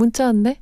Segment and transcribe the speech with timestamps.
[0.00, 0.58] 문자 왔네.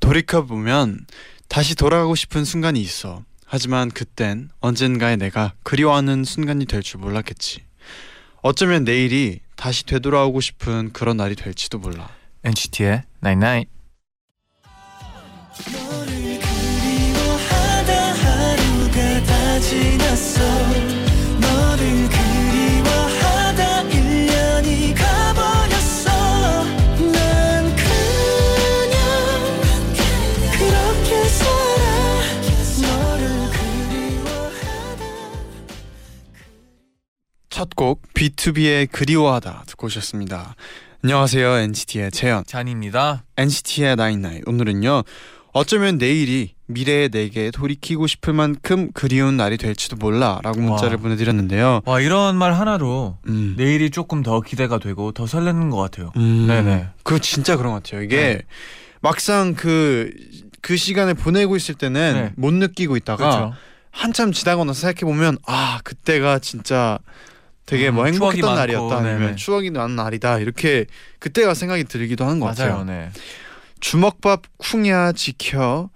[0.00, 1.04] 돌이켜 보면
[1.48, 3.24] 다시 돌아가고 싶은 순간이 있어.
[3.44, 7.64] 하지만 그땐 언젠가에 내가 그리워하는 순간이 될 줄 몰랐겠지.
[8.42, 12.08] 어쩌면 내일이 다시 되돌아오고 싶은 그런 날이 될지도 몰라.
[12.44, 13.70] NCT의 Night Night.
[37.56, 40.54] 첫 곡 B2B의 그리워하다 듣고 오셨습니다.
[41.02, 42.44] 안녕하세요 NCT의 재현.
[42.44, 43.24] 잔입니다.
[43.38, 45.04] NCT의 나인나인 오늘은요.
[45.54, 51.02] 어쩌면 내일이 미래의 내게 돌이키고 싶을 만큼 그리운 날이 될지도 몰라라고 문자를 와.
[51.02, 51.80] 보내드렸는데요.
[51.86, 53.54] 와 이런 말 하나로 음.
[53.56, 56.12] 내일이 조금 더 기대가 되고 더 설레는 것 같아요.
[56.18, 56.88] 음, 네네.
[57.04, 58.02] 그거 진짜 그런 것 같아요.
[58.02, 58.42] 이게 네.
[59.00, 60.10] 막상 그,
[60.60, 62.32] 그 시간을 보내고 있을 때는 네.
[62.36, 63.54] 못 느끼고 있다가 그렇죠.
[63.92, 66.98] 한참 지나고 나서 생각해 보면 아, 그때가 진짜
[67.66, 69.36] 되게 음, 뭐 추억이 행복했던 날이었다 아니면 네네.
[69.36, 70.86] 추억이 나는 날이다 이렇게
[71.18, 72.78] 그때가 생각이 들기도 하는 것 맞아요.
[72.78, 72.84] 같아요.
[72.84, 73.10] 네.
[73.80, 75.90] 주먹밥 쿵야 지켜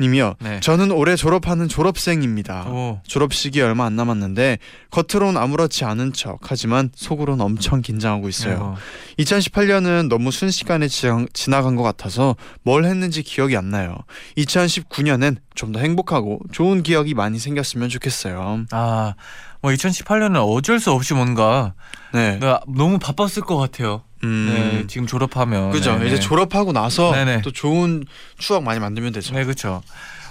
[0.00, 0.34] 님이요.
[0.40, 0.58] 네.
[0.60, 2.66] 저는 올해 졸업하는 졸업생입니다.
[2.68, 3.00] 오.
[3.06, 4.58] 졸업식이 얼마 안 남았는데
[4.90, 8.74] 겉으로는 아무렇지 않은 척 하지만 속으로는 엄청 긴장하고 있어요.
[9.18, 13.96] 2018년은 너무 순식간에 지나- 지나간 것 같아서 뭘 했는지 기억이 안 나요.
[14.38, 18.64] 2019년엔 좀 더 행복하고 좋은 기억이 많이 생겼으면 좋겠어요.
[18.72, 19.14] 아, 뭐
[19.70, 21.74] 2018년은 어쩔 수 없이 뭔가
[22.12, 22.32] 네.
[22.36, 24.02] 내가 너무 바빴을 것 같아요.
[24.24, 24.80] 음.
[24.82, 25.92] 네, 지금 졸업하면 그죠.
[25.92, 26.06] 네네.
[26.06, 27.42] 이제 졸업하고 나서 네네.
[27.42, 28.04] 또 좋은
[28.38, 29.34] 추억 많이 만들면 되죠.
[29.34, 29.82] 네, 그렇죠.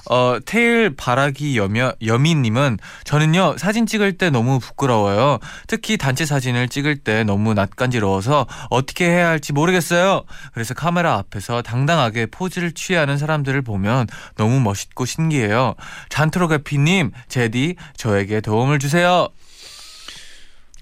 [0.09, 5.39] 어, 테일 바라기 여며 여미님은 저는요 사진 찍을 때 너무 부끄러워요.
[5.67, 10.23] 특히 단체 사진을 찍을 때 너무 낯간지러워서 어떻게 해야 할지 모르겠어요.
[10.53, 15.75] 그래서 카메라 앞에서 당당하게 포즈를 취하는 사람들을 보면 너무 멋있고 신기해요.
[16.09, 19.27] 잔트로가피님, 제디 저에게 도움을 주세요.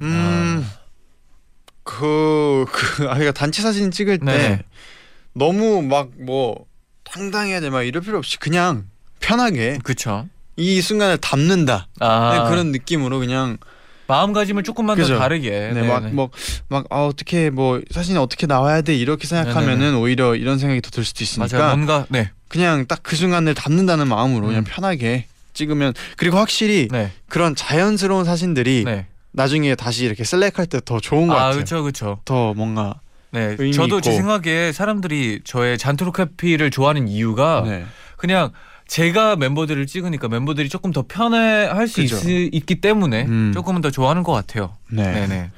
[0.02, 0.66] 음.
[1.90, 4.60] 그, 그, 아이가 단체 사진 찍을 때 네네.
[5.34, 6.66] 너무 막 뭐
[7.04, 8.86] 당당해야 돼 막 이럴 필요 없이 그냥
[9.20, 10.28] 편하게 그렇죠.
[10.56, 13.58] 이 순간을 담는다 아, 네, 그런 느낌으로 그냥
[14.08, 15.14] 마음가짐을 조금만 그죠.
[15.16, 15.50] 더 다르게.
[15.50, 15.88] 네, 네네.
[15.88, 16.32] 막막
[16.68, 21.04] 막 아, 어떻게 뭐 사진이 어떻게 나와야 돼 이렇게 생각하면은 오히려 이런 생각이 더 들
[21.04, 21.76] 수도 있으니까 맞아요.
[21.76, 24.66] 뭔가 네, 그냥 딱 그 순간을 담는다는 마음으로 그냥 음.
[24.68, 29.08] 편하게 찍으면 그리고 확실히 네, 그런 자연스러운 사진들이 네.
[29.32, 31.54] 나중에 다시 이렇게 셀렉할 때 더 좋은 것 아, 같아요.
[31.56, 32.20] 그렇죠, 그렇죠.
[32.26, 33.00] 더 뭔가
[33.32, 34.18] 네, 의미 저도 제 있고.
[34.18, 37.86] 생각에 사람들이 저의 잔트로카피를 좋아하는 이유가 네.
[38.18, 38.52] 그냥
[38.88, 42.16] 제가 멤버들을 찍으니까 멤버들이 조금 더 편해할 수 그죠.
[42.28, 43.52] 있, 있기 때문에 음.
[43.54, 44.76] 조금은 더 좋아하는 것 같아요.
[44.92, 45.04] 네.
[45.12, 45.52] 네, 네.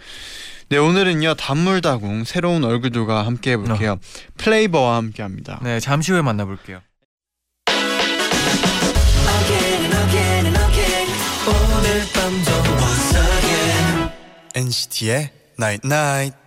[0.67, 3.99] 네 오늘은요 단물다궁 새로운 얼굴들과 함께 해볼게요.
[4.37, 5.59] 플레이버와 함께합니다.
[5.63, 6.81] 네, 잠시 후에 만나볼게요.
[14.55, 16.37] NCT의 Night Night.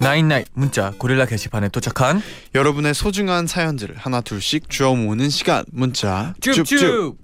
[0.00, 2.22] 나인나잇 문자 고릴라 게시판에 도착한
[2.54, 7.18] 여러분의 소중한 사연들을 하나 둘씩 주워 모으는 시간 문자 쭉쭉.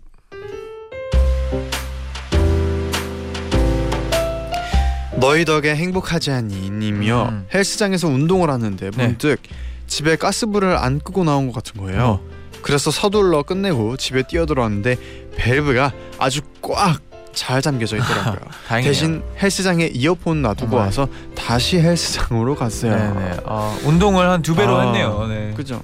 [5.18, 7.28] 너희 덕에 행복하지 않니 님이요.
[7.30, 7.46] 음.
[7.54, 9.06] 헬스장에서 운동을 하는데 네.
[9.06, 9.40] 문득
[9.86, 12.02] 집에 가스불을 안 끄고 나온 것 같은 거예요.
[12.02, 12.33] 어.
[12.64, 14.96] 그래서 서둘러 끝내고 집에 뛰어들어왔는데
[15.36, 16.98] 밸브가 아주 꽉
[17.34, 18.38] 잘 잠겨져 있더라고요.
[18.84, 20.76] 대신 헬스장에 이어폰 놔두고.
[20.76, 22.92] 와서 다시 헬스장으로 갔어요.
[22.96, 23.36] 네네.
[23.44, 25.26] 어, 운동을 한 두 배로 아, 했네요.
[25.28, 25.52] 네.
[25.56, 25.82] 그죠.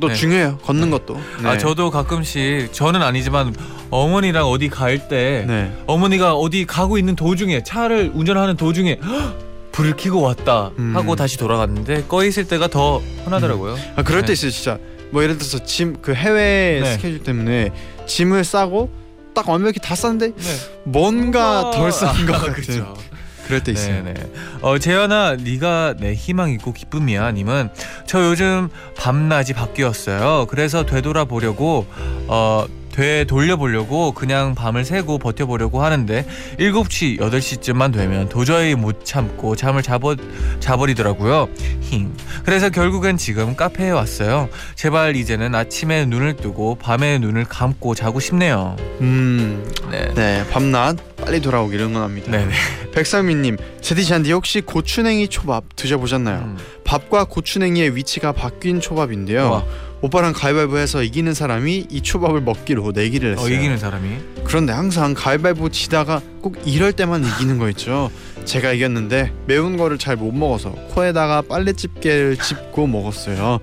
[0.00, 0.14] 또 네.
[0.14, 0.58] 중요해요.
[0.58, 1.14] 걷는 것도.
[1.42, 1.48] 네.
[1.48, 3.54] 아 저도 가끔씩 저는 아니지만
[3.88, 5.74] 어머니랑 어디 갈때 네.
[5.86, 9.49] 어머니가 어디 가고 있는 도중에 차를 운전하는 도중에 헉!
[9.72, 10.96] 불을 켜고 왔다 음.
[10.96, 13.76] 하고 다시 돌아갔는데 꺼 있을 때가 더 편하더라고요.
[13.96, 14.28] 아 그럴 네.
[14.28, 14.78] 때 있어요 진짜.
[15.10, 16.92] 뭐 예를 들어서 짐 그 해외 네.
[16.92, 17.72] 스케줄 때문에
[18.06, 18.90] 짐을 싸고
[19.34, 20.56] 딱 완벽히 다 쌌는데 네.
[20.84, 22.52] 뭔가 덜싼것 아, 같은.
[22.52, 22.94] 그렇죠.
[23.46, 24.04] 그럴 때 있어요.
[24.04, 24.14] 네네.
[24.62, 27.32] 어 재현아, 네가 내 희망이고 기쁨이야.
[27.32, 27.70] 님은
[28.06, 30.46] 저 요즘 밤낮이 바뀌었어요.
[30.48, 31.86] 그래서 되돌아 보려고
[32.28, 36.26] 어 되 돌려보려고 그냥 밤을 새고 버텨보려고 하는데
[36.58, 40.16] 7시 8시쯤만 되면 도저히 못 참고 잠을 자버,
[40.60, 41.48] 자버리더라고요
[41.80, 42.12] 힝
[42.44, 48.76] 그래서 결국엔 지금 카페에 왔어요 제발 이제는 아침에 눈을 뜨고 밤에 눈을 감고 자고 싶네요
[49.00, 50.12] 음, 네.
[50.14, 52.30] 네, 밤낮 빨리 돌아오기를 응원합니다.
[52.30, 52.52] 네네
[52.92, 56.38] 백상민님, 제디 잔디 혹시 고추냉이 초밥 드셔보셨나요?
[56.38, 56.58] 음.
[56.84, 59.50] 밥과 고추냉이의 위치가 바뀐 초밥인데요.
[59.50, 59.64] 와,
[60.02, 63.46] 오빠랑 가위바위보 해서 이기는 사람이 이 초밥을 먹기로 내기를 했어요.
[63.46, 64.08] 어, 이기는 사람이
[64.44, 68.10] 그런데 항상 가위바위보 지다가 꼭 이럴 때만 이기는 거 있죠.
[68.46, 73.60] 제가 이겼는데 매운 거를 잘 못 먹어서 코에다가 빨래집게를 짚고 먹었어요.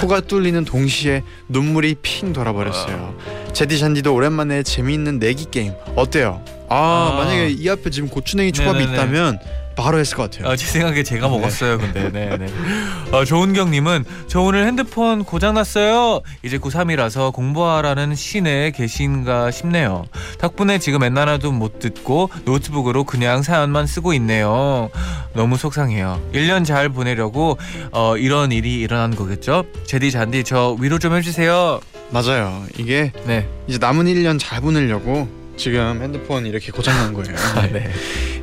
[0.00, 3.16] 코가 뚫리는 동시에 눈물이 핑 돌아버렸어요.
[3.52, 6.42] 제디 잔디도 오랜만에 재미있는 내기 게임 어때요?
[6.68, 7.16] 아, 아.
[7.16, 8.94] 만약에 이 앞에 지금 고추냉이 초밥이 네네네.
[8.94, 9.38] 있다면
[9.80, 10.50] 바로 했을 것 같아요.
[10.50, 11.36] 아, 제 생각에 제가 네.
[11.36, 11.78] 먹었어요.
[11.78, 12.46] 근데 네 네.
[13.12, 16.20] 어, 조은경님은 저 오늘 핸드폰 고장 났어요.
[16.42, 20.04] 이제 고3이라서 공부하라는 시내에 계신가 싶네요.
[20.38, 24.90] 덕분에 지금 엔나나도 못 듣고 노트북으로 그냥 사연만 쓰고 있네요.
[25.32, 26.20] 너무 속상해요.
[26.34, 27.58] 1년 잘 보내려고
[27.92, 29.64] 어, 이런 일이 일어난 거겠죠?
[29.86, 31.80] 제디 잔디 저 위로 좀 해주세요.
[32.10, 32.64] 맞아요.
[32.76, 33.48] 이게 네.
[33.66, 37.36] 이제 남은 1년 잘 보내려고 지금 핸드폰 이렇게 고장난 거예요.
[37.70, 37.90] 네.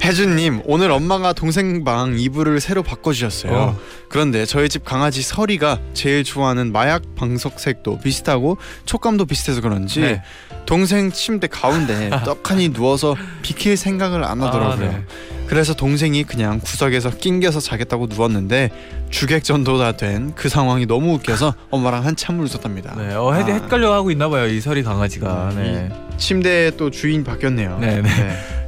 [0.04, 3.52] 혜준님 오늘 엄마가 동생 방 이불을 새로 바꿔주셨어요.
[3.52, 3.80] 어.
[4.08, 10.22] 그런데 저희 집 강아지 설이가 제일 좋아하는 마약 방석색도 비슷하고 촉감도 비슷해서 그런지 네.
[10.68, 14.88] 동생 침대 가운데 떡하니 누워서 비킬 생각을 안 하더라고요.
[14.88, 15.04] 아, 네.
[15.48, 18.70] 그래서 동생이 그냥 구석에서 낑겨서 자겠다고 누웠는데
[19.10, 22.96] 주객전도가 된그 상황이 너무 웃겨서 엄마랑 한참을 웃었답니다.
[22.96, 23.16] 네.
[23.16, 23.54] 어, 헷, 아.
[23.54, 24.48] 헷갈려 하고 있나 봐요.
[24.48, 25.50] 이 설이 강아지가.
[25.54, 25.90] 음, 네.
[26.18, 27.78] 침대에 또 주인 바뀌었네요.
[27.80, 28.10] 네, 네.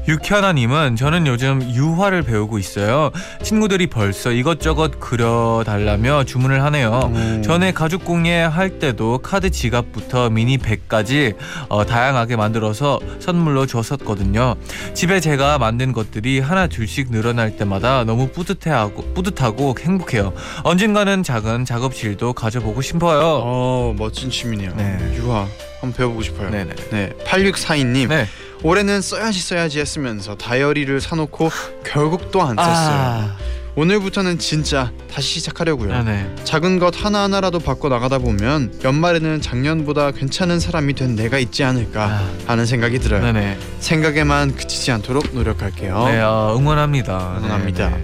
[0.10, 3.12] 육현아님은 저는 요즘 유화를 배우고 있어요.
[3.44, 7.12] 친구들이 벌써 이것저것 그려달라며 주문을 하네요.
[7.14, 7.44] 음.
[7.44, 11.34] 전에 가죽 공예 할 때도 카드 지갑부터 미니 백까지
[11.68, 14.56] 어, 다양하게 만들어서 선물로 줬었거든요.
[14.96, 20.34] 집에 제가 만든 것들이 하나 둘씩 늘어날 때마다 너무 뿌듯해하고 뿌듯하고 행복해요.
[20.64, 23.42] 언젠가는 작은 작업실도 가져보고 싶어요.
[23.44, 24.74] 어 멋진 취미네요.
[24.76, 24.98] 네.
[25.18, 25.46] 유화
[25.82, 26.50] 한번 배워보고 싶어요.
[26.50, 26.76] 네네.
[26.92, 28.26] 네, 8642님 네.
[28.64, 31.50] 올해는 써야지 써야지 했으면서 다이어리를 사놓고
[31.86, 32.66] 결국 또 안 썼어요.
[32.66, 33.38] 아,
[33.76, 35.94] 오늘부터는 진짜 다시 시작하려고요.
[35.94, 36.30] 아, 네.
[36.44, 42.04] 작은 것 하나 하나라도 바꿔 나가다 보면 연말에는 작년보다 괜찮은 사람이 된 내가 있지 않을까
[42.06, 43.22] 아, 하는 생각이 들어요.
[43.22, 43.58] 네네.
[43.80, 46.06] 생각에만 그치지 않도록 노력할게요.
[46.08, 47.38] 네, 어, 응원합니다.
[47.38, 47.90] 응원합니다.
[47.90, 48.04] 네, 네.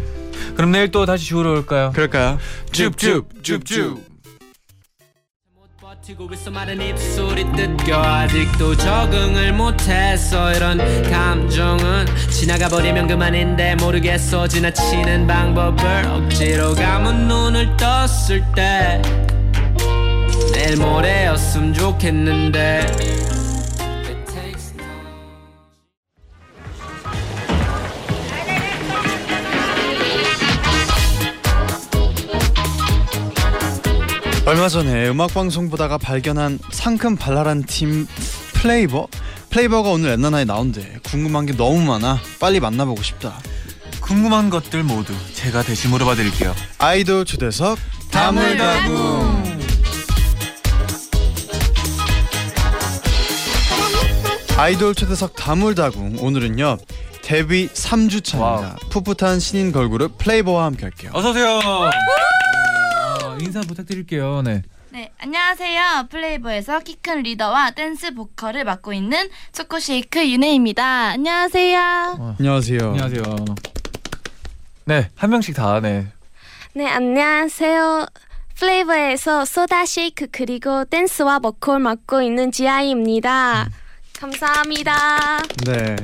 [0.56, 1.92] 그럼 내일 또 다시 주우러 올까요?
[1.94, 2.38] 그럴까요?
[2.72, 4.15] 줍줍 줍줍.
[6.06, 8.00] 못 버티고 있어 마른 입술이 뜯겨.
[8.00, 10.78] 아직도 적응을 못했어 이런
[11.10, 14.48] 감정은 지나가 버리면 그만인데 모르겠어.
[14.48, 19.02] 지나치는 방법을 억지로 감은 눈을 떴을 때
[20.54, 23.45] 내일 모레였으면 좋겠는데
[34.46, 38.08] 얼마 전에 음악 방송 보다가 발견한 상큼 발랄한 팀
[38.54, 39.08] 플레이버?
[39.50, 41.00] 플레이버가 오늘 엔나나에 나온대.
[41.04, 42.20] 궁금한 게 너무 많아.
[42.40, 43.40] 빨리 만나보고 싶다.
[44.02, 46.54] 궁금한 것들 모두 제가 대신 물어봐 드릴게요.
[46.78, 47.80] 아이돌 초대석
[48.12, 49.44] 다물다궁.
[54.58, 56.18] 아이돌 초대석 다물다궁.
[56.20, 56.78] 오늘은요
[57.24, 58.40] 데뷔 3주차입니다.
[58.40, 58.76] Wow.
[58.92, 61.10] 풋풋한 신인 걸그룹 플레이버와 함께 할게요.
[61.16, 61.60] 어서 오세요.
[63.46, 64.42] 어, 인사 부탁드릴게요.
[64.42, 64.64] 네.
[64.92, 66.08] 네, 안녕하세요.
[66.10, 70.84] 플레이버에서 키 큰 리더와 댄스 보컬을 맡고 있는 초코쉐이크 윤혜입니다.
[71.12, 72.36] 안녕하세요.
[72.40, 73.24] 안녕하세요 안녕하세요.
[74.86, 76.08] 네, 한 명씩 다 네.
[76.74, 78.08] 네, 안녕하세요.
[78.56, 83.70] 플레이버에서 소다 쉐이크 그리고 댄스와 보컬 맡고 있는 지아이입니다.
[84.20, 85.42] 감사합니다.
[85.66, 85.96] 네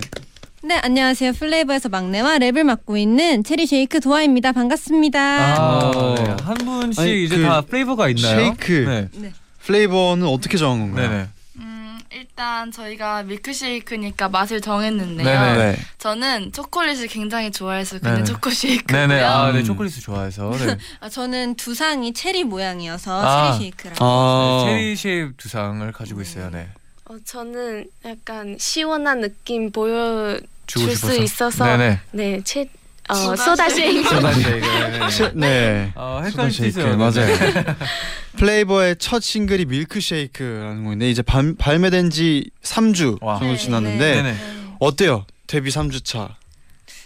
[0.64, 1.34] 네, 안녕하세요.
[1.34, 4.52] 플레이버에서 막내와 랩을 맡고 있는 체리 쉐이크 도아입니다.
[4.52, 5.20] 반갑습니다.
[5.20, 6.16] 아, 어.
[6.16, 6.36] 네.
[6.44, 8.36] 한 분씩 아니, 이제 그 다 플레이버가 있나요?
[8.60, 9.10] 쉐이크.
[9.14, 9.34] 네.
[9.66, 11.10] 플레이버는 어떻게 정한 건가요?
[11.10, 11.28] 네네.
[11.58, 15.26] 음, 일단 저희가 밀크쉐이크니까 맛을 정했는데요.
[15.26, 15.58] 네네.
[15.72, 15.80] 네.
[15.98, 18.26] 저는 초콜릿을 굉장히 좋아해서 그냥 네네.
[18.26, 19.08] 초코쉐이크고요.
[19.08, 19.24] 네네.
[19.24, 19.60] 아, 네.
[19.60, 19.64] 음.
[19.64, 20.52] 초콜릿을 좋아해서.
[20.60, 20.78] 네.
[21.02, 23.52] 아, 저는 두상이 체리 모양이어서 아.
[23.54, 24.06] 체리 쉐이크라고.
[24.06, 26.52] 아, 체리 shape 두상을 가지고 있어요.
[26.52, 26.70] 네.
[27.12, 32.00] 어, 저는 약간 시원한 느낌 보여줄 주고 수 있어서 네네.
[32.12, 32.70] 네, 체,
[33.10, 34.08] 어, 소다 쉐이크.
[34.08, 34.66] 소다 쉐이크.
[34.98, 35.10] 네.
[35.10, 35.92] 시- 네.
[35.96, 36.96] 어, 소다 헷갈릴 수 있어요.
[36.96, 37.36] 맞아요.
[38.40, 43.40] 플레이버의 첫 싱글이 밀크쉐이크라는 건데 이제 발, 발매된 지 3주 와.
[43.40, 44.36] 정도 네, 지났는데 네네.
[44.80, 45.26] 어때요?
[45.48, 46.38] 데뷔 3주 차.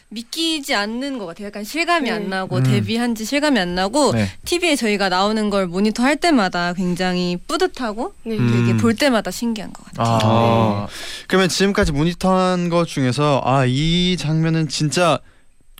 [0.09, 1.47] 믿기지 않는 것 같아요.
[1.47, 2.15] 약간 실감이 네.
[2.15, 2.63] 안 나고 음.
[2.63, 4.29] 데뷔한 지 실감이 안 나고 네.
[4.45, 8.37] TV에 저희가 나오는 걸 모니터 할 때마다 굉장히 뿌듯하고 네.
[8.37, 8.51] 음.
[8.67, 10.19] 되게 볼 때마다 신기한 것 같아요.
[10.21, 10.87] 아,
[11.27, 15.19] 그러면 지금까지 모니터한 것 중에서 아 이 장면은 진짜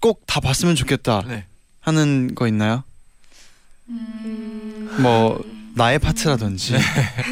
[0.02, 1.46] 꼭 다 봤으면 좋겠다 네.
[1.80, 2.84] 하는 거 있나요?
[3.90, 4.98] 음.
[5.00, 5.44] 뭐
[5.76, 6.74] 나의 파트라든지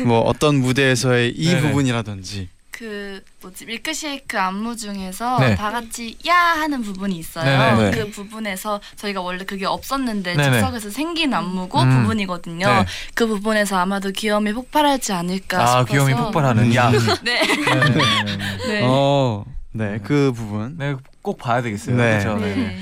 [0.06, 1.60] 뭐 어떤 무대에서의 이.
[1.60, 5.56] 부분이라든지 그 뭐지 밀크 쉐이크 안무 중에서 네.
[5.56, 7.46] 다 같이 야 하는 부분이 있어요.
[7.46, 7.92] 네네.
[7.92, 7.98] 네.
[7.98, 10.54] 그 부분에서 저희가 원래 그게 없었는데 네네.
[10.54, 12.02] 즉석에서 생긴 안무고 음.
[12.02, 12.66] 부분이거든요.
[12.66, 12.86] 네.
[13.14, 16.90] 그 부분에서 아마도 귀염이 폭발하지 않을까 아 싶어서 귀염이 폭발하는 야.
[16.90, 16.98] 네.
[16.98, 18.68] 네, 네, 네, 네.
[18.68, 18.82] 네.
[18.84, 20.76] 어, 네, 그 부분.
[20.78, 21.96] 네, 꼭 봐야 되겠어요.
[21.96, 22.20] 네.
[22.20, 22.40] 그렇죠.
[22.40, 22.56] 네.
[22.56, 22.80] 네.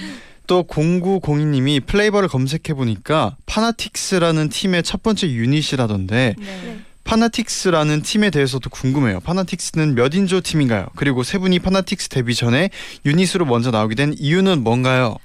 [0.47, 6.79] 또 0902님이 플레이버를 검색해 보니까 파나틱스라는 팀의 첫 번째 유닛이라던데 네.
[7.03, 9.19] 파나틱스라는 팀에 대해서도 궁금해요.
[9.21, 10.87] 파나틱스는 몇 인조 팀인가요?
[10.95, 12.69] 그리고 세 분이 파나틱스 데뷔 전에
[13.05, 15.17] 유닛으로 먼저 나오게 된 이유는 뭔가요?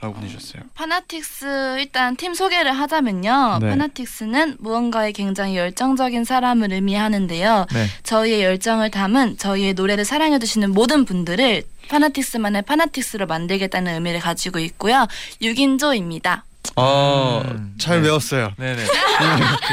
[0.00, 0.62] 라고 보내주셨어요.
[0.74, 3.58] 파나틱스 일단 팀 소개를 하자면요.
[3.62, 3.70] 네.
[3.70, 7.66] 파나틱스는 무언가에 굉장히 열정적인 사람을 의미하는데요.
[7.72, 7.86] 네.
[8.02, 15.06] 저희의 열정을 담은 저희의 노래를 사랑해 주시는 모든 분들을 파나틱스만의 파나틱스로 만들겠다는 의미를 가지고 있고요.
[15.40, 16.42] 6인조입니다.
[16.76, 18.08] 아, 음, 잘 네.
[18.08, 18.52] 외웠어요.
[18.58, 18.84] 네네.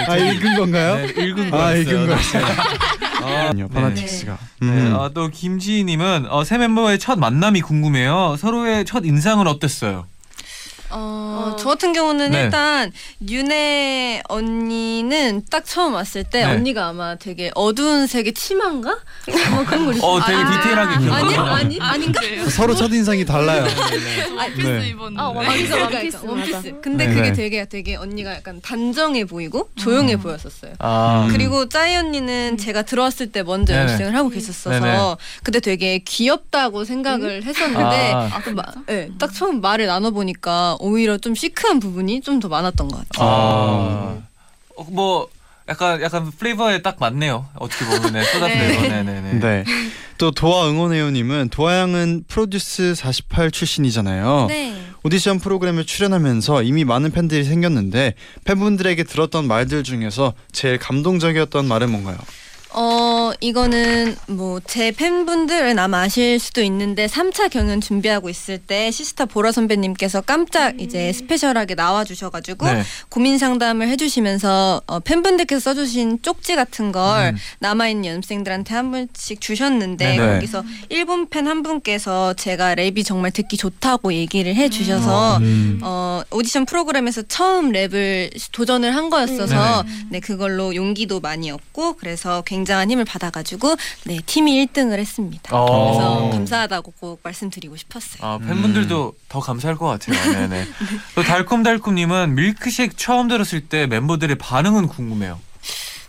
[0.07, 0.95] 아, 읽은 건가요?
[0.97, 1.81] 네, 읽은 아, 거였어요.
[1.81, 2.45] 읽은 거였어요.
[3.23, 4.37] 아, 아니요, 파나틱스가.
[4.61, 4.95] 네, 음.
[4.99, 8.35] 아, 또 김지희님은 어, 새 멤버의 첫 만남이 궁금해요.
[8.37, 10.07] 서로의 첫 인상은 어땠어요?
[10.91, 11.55] 어, 어.
[11.59, 12.43] 저 같은 경우는 네.
[12.43, 12.91] 일단
[13.27, 16.51] 윤혜 언니는 딱 처음 왔을 때 네.
[16.51, 18.97] 언니가 아마 되게 어두운 색의 치마인가?
[19.51, 21.41] 뭐 그런 걸 어, 되게 아, 디테일하게 아니 기억나요.
[21.55, 22.21] 아니 아닌가?
[22.49, 23.63] 서로 첫 인상이 달라요.
[24.37, 24.89] 원피스 네.
[24.89, 25.21] 입었는데.
[25.21, 26.55] 아, 아, 원피스, 원피스, 원피스, 원피스.
[26.55, 26.81] 맞아.
[26.81, 27.13] 근데 네.
[27.13, 27.33] 그게 네.
[27.33, 30.73] 되게 되게 언니가 약간 단정해 보이고 조용해 보였었어요.
[30.79, 31.31] 아, 음.
[31.31, 33.83] 그리고 짜이 언니는 제가 들어왔을 때 먼저 네네.
[33.83, 35.15] 연습생을 하고 계셨어서 네네.
[35.43, 38.41] 그때 되게 귀엽다고 생각을 했었는데 아.
[38.43, 42.87] 그 마- 네, 딱 처음 말을 나눠 보니까 오히려 좀 시크한 부분이 좀 더 많았던
[42.87, 43.29] 것 같아요.
[43.29, 44.17] 아,
[44.77, 45.27] 어, 뭐
[45.69, 47.47] 약간 약간 플레이버에 딱 맞네요.
[47.55, 48.53] 어떻게 보면 네, 소다 네.
[48.57, 48.81] 플레이버.
[48.87, 49.39] 네 네 네.
[49.39, 49.63] 네.
[50.17, 54.45] 또 도아 응원해요 님은 도아 양은 프로듀스 48 출신이잖아요.
[54.49, 54.75] 네.
[55.03, 62.17] 오디션 프로그램에 출연하면서 이미 많은 팬들이 생겼는데 팬분들에게 들었던 말들 중에서 제일 감동적이었던 말은 뭔가요?
[62.73, 69.25] 어 이거는 뭐 제 팬분들은 아마 아실 수도 있는데 3차 경연 준비하고 있을 때 시스타
[69.25, 72.83] 보라 선배님께서 깜짝 이제 special하게 나와 주셔 가지고 네.
[73.09, 77.37] 고민 상담을 해 주시면서 어, 팬분들께서 써 주신 쪽지 같은 걸 음.
[77.59, 80.33] 남아 있는 연습생들한테 한 분씩 주셨는데 네네.
[80.35, 85.79] 거기서 일본 팬 한 분께서 제가 랩이 정말 듣기 좋다고 얘기를 해 주셔서 음.
[85.81, 90.07] 어, 오디션 프로그램에서 처음 랩을 도전을 한 거였어서 음.
[90.11, 93.75] 네 그걸로 용기도 많이 얻고 그래서 굉장 한 힘을 받아가지고
[94.05, 95.55] 네 팀이 1등을 했습니다.
[95.55, 95.65] 어.
[95.65, 98.27] 그래서 감사하다고 꼭 말씀드리고 싶었어요.
[98.27, 100.33] 아, 팬분들도 더 감사할 것 같아요.
[100.33, 100.67] 네네.
[101.15, 105.39] 또 달콤달콤님은 밀크쉐이크 처음 들었을 때 멤버들의 반응은 궁금해요.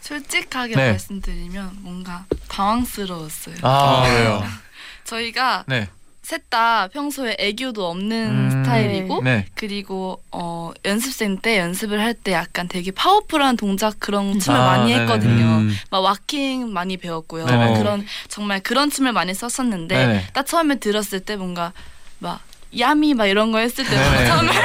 [0.01, 0.91] 솔직하게 네.
[0.91, 3.57] 말씀드리면 뭔가 당황스러웠어요.
[3.63, 4.45] 아, 왜요?
[5.05, 5.89] 저희가 네.
[6.23, 9.45] 셋 다 평소에 애교도 없는 음, 스타일이고 네.
[9.55, 14.93] 그리고 어 연습생 때 연습을 할 때 약간 되게 파워풀한 동작 그런 춤을 아, 많이
[14.93, 15.00] 네네.
[15.02, 15.45] 했거든요.
[15.45, 15.75] 음.
[15.91, 17.47] 막 와킹 많이 배웠고요.
[17.47, 17.79] 네네.
[17.79, 20.26] 그런 정말 그런 춤을 많이 썼었는데 네네.
[20.33, 21.73] 딱 처음에 들었을 때 뭔가
[22.21, 22.41] 막
[22.79, 23.91] yummy 막 이런 거 했을 때.
[24.26, 24.50] 처음에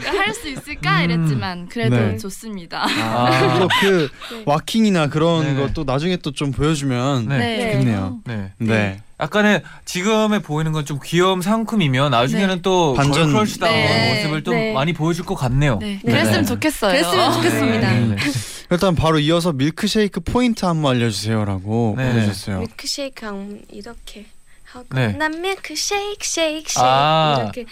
[0.06, 1.04] 할 수 있을까 음.
[1.10, 2.16] 이랬지만 그래도 네.
[2.18, 2.84] 좋습니다.
[2.86, 4.08] 아, 또 그
[4.46, 5.60] waacking이나 그런 네네.
[5.60, 7.38] 것도 나중에 또 좀 보여주면 네.
[7.38, 7.72] 네.
[7.72, 8.20] 좋겠네요.
[8.24, 8.52] 네.
[8.58, 9.00] 네.
[9.20, 12.62] 약간의 지금에 보이는 건 좀 귀여움 상큼이면 나중에는 네.
[12.62, 13.24] 또 반전.
[13.32, 14.14] girl crush다운 네.
[14.16, 14.72] 모습을 또 네.
[14.72, 15.76] 많이 보여줄 것 같네요.
[15.78, 16.10] 네, 네.
[16.12, 16.46] 그랬으면 네.
[16.46, 16.92] 좋겠어요.
[16.92, 17.90] 그랬으면 좋겠습니다.
[17.92, 18.16] 네, 네.
[18.70, 22.10] 일단 바로 이어서 밀크쉐이크 포인트 한번 알려주세요라고 네.
[22.12, 22.60] 보내주셨어요.
[22.60, 24.26] 밀크쉐이크 이렇게
[24.64, 25.08] 하고 네.
[25.12, 27.38] 난 밀크쉐이크 쉐이크 쉐이크 아.
[27.42, 27.66] 이렇게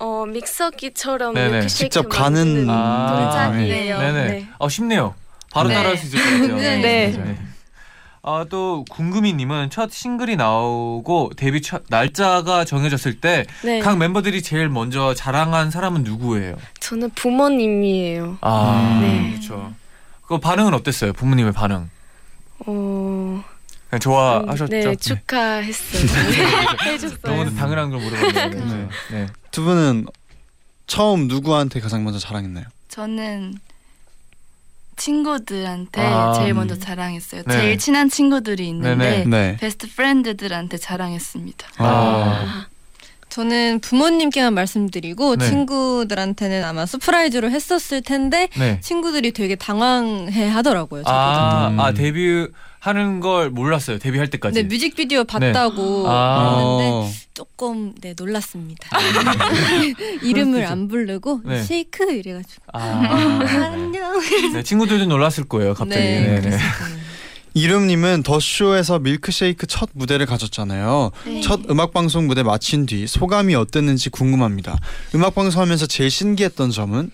[0.00, 1.50] 어 믹서기처럼 네네.
[1.50, 3.98] 밀크쉐이크 직접 가는 만드는 아, 동작이에요.
[3.98, 4.26] 네네.
[4.28, 4.48] 네.
[4.58, 5.14] 어 쉽네요.
[5.52, 5.74] 바로 네.
[5.74, 6.56] 따라할 수 있을 것 같아요.
[6.80, 7.36] 네.
[8.26, 8.32] 네.
[8.32, 13.46] 아, 또 궁금이님은 첫 싱글이 나오고 데뷔 첫 날짜가 정해졌을 때
[13.82, 13.96] 각 네.
[13.96, 16.56] 멤버들이 제일 먼저 자랑한 사람은 누구예요?
[16.80, 18.38] 저는 부모님이에요.
[18.40, 19.30] 아, 네.
[19.30, 19.72] 그렇죠.
[20.26, 21.12] 그 반응은 어땠어요?
[21.12, 21.88] 부모님의 반응?
[22.66, 23.44] 어,
[23.88, 24.66] 그냥 좋아하셨죠?
[24.66, 26.02] 네, 축하했어요.
[26.84, 27.18] 네, 해줬어요.
[27.22, 28.64] 너무 당연한 걸 물어봤네요.
[28.64, 28.88] 네.
[29.12, 29.26] 네.
[29.52, 30.06] 두 분은
[30.88, 32.64] 처음 누구한테 가장 먼저 자랑했나요?
[32.88, 33.54] 저는
[34.96, 36.56] 친구들한테 아, 제일 음.
[36.56, 37.42] 먼저 자랑했어요.
[37.46, 37.52] 네.
[37.52, 39.24] 제일 친한 친구들이 있는데 네네.
[39.24, 39.56] 네.
[39.58, 41.66] best friend들한테 자랑했습니다.
[41.78, 42.66] 아.
[43.28, 45.46] 저는 부모님께만 말씀드리고 네.
[45.48, 48.80] 친구들한테는 아마 surprise로 했었을 텐데 네.
[48.80, 51.02] 친구들이 되게 당황해 하더라고요.
[51.02, 51.14] 저보다.
[51.14, 51.78] 아, 음.
[51.78, 52.48] 아 데뷔
[52.86, 53.98] 하는 걸 몰랐어요.
[53.98, 54.62] 데뷔할 때까지.
[54.62, 56.58] 네 뮤직비디오 봤다고 아.
[56.58, 57.10] 했는데 어.
[57.34, 58.88] 조금 네 놀랐습니다.
[60.22, 61.62] 이름을 안 부르고 네.
[61.62, 62.78] 쉐이크 이래가지고 아.
[62.80, 64.20] 안녕.
[64.52, 65.74] 네, 친구들도 놀랐을 거예요.
[65.74, 66.00] 갑자기.
[66.00, 66.58] 네, 네, 네.
[67.54, 71.10] 이름님은 더 쇼에서 밀크쉐이크 첫 무대를 가졌잖아요.
[71.24, 71.40] 네.
[71.40, 74.78] 첫 음악 방송 무대 마친 뒤 소감이 어땠는지 궁금합니다.
[75.14, 77.10] 음악 방송하면서 제일 신기했던 점은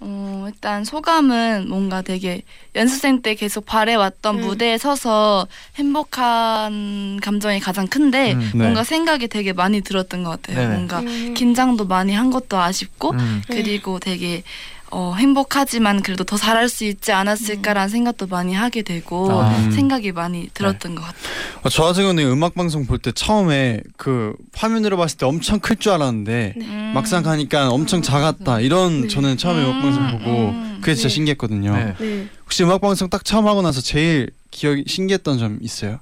[0.00, 2.42] 어, 일단 소감은 뭔가 되게
[2.74, 4.46] 연습생 때 계속 바래왔던 음.
[4.46, 8.58] 무대에 서서 행복한 감정이 가장 큰데 음, 네.
[8.58, 10.56] 뭔가 생각이 되게 많이 들었던 것 같아요.
[10.56, 10.74] 네네.
[10.74, 11.34] 뭔가 음.
[11.34, 13.42] 긴장도 많이 한 것도 아쉽고 음.
[13.46, 14.42] 그리고 되게
[14.90, 19.48] 어, 행복하지만 그래도 더 잘할 수 있지 않았을까라는 생각도 많이 하게 되고 아.
[19.56, 19.70] 음.
[19.70, 21.22] 생각이 많이 들었던 것 같아요.
[21.62, 25.76] 어, 저 같은 경우는 음악 방송 볼 때 처음에 그 화면으로 봤을 때 엄청 클
[25.76, 26.92] 줄 알았는데 음.
[26.94, 28.60] 막상 가니까 엄청 작았다.
[28.60, 29.08] 이런 네.
[29.08, 30.78] 저는 처음에 음악 방송 음, 보고 음.
[30.80, 31.14] 그게 진짜 네.
[31.14, 31.74] 신기했거든요.
[31.76, 31.94] 네.
[31.98, 32.26] 네.
[32.44, 36.00] 혹시 음악 방송 딱 처음 하고 나서 제일 기억이 신기했던 점 있어요?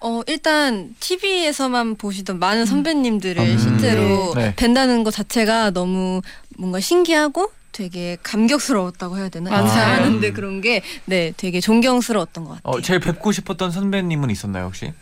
[0.00, 3.58] 어 일단 TV에서만 보시던 많은 선배님들을 음.
[3.58, 4.54] 실제로 네.
[4.54, 6.20] 뵌다는 것 자체가 너무
[6.58, 9.50] 뭔가 신기하고 되게 감격스러웠다고 해야 되나?
[9.50, 9.68] 맞아요.
[9.68, 12.62] 잘하는데 그런 게 네 되게 존경스러웠던 것 같아요.
[12.64, 14.92] 어, 제일 뵙고 싶었던 선배님은 있었나요 혹시?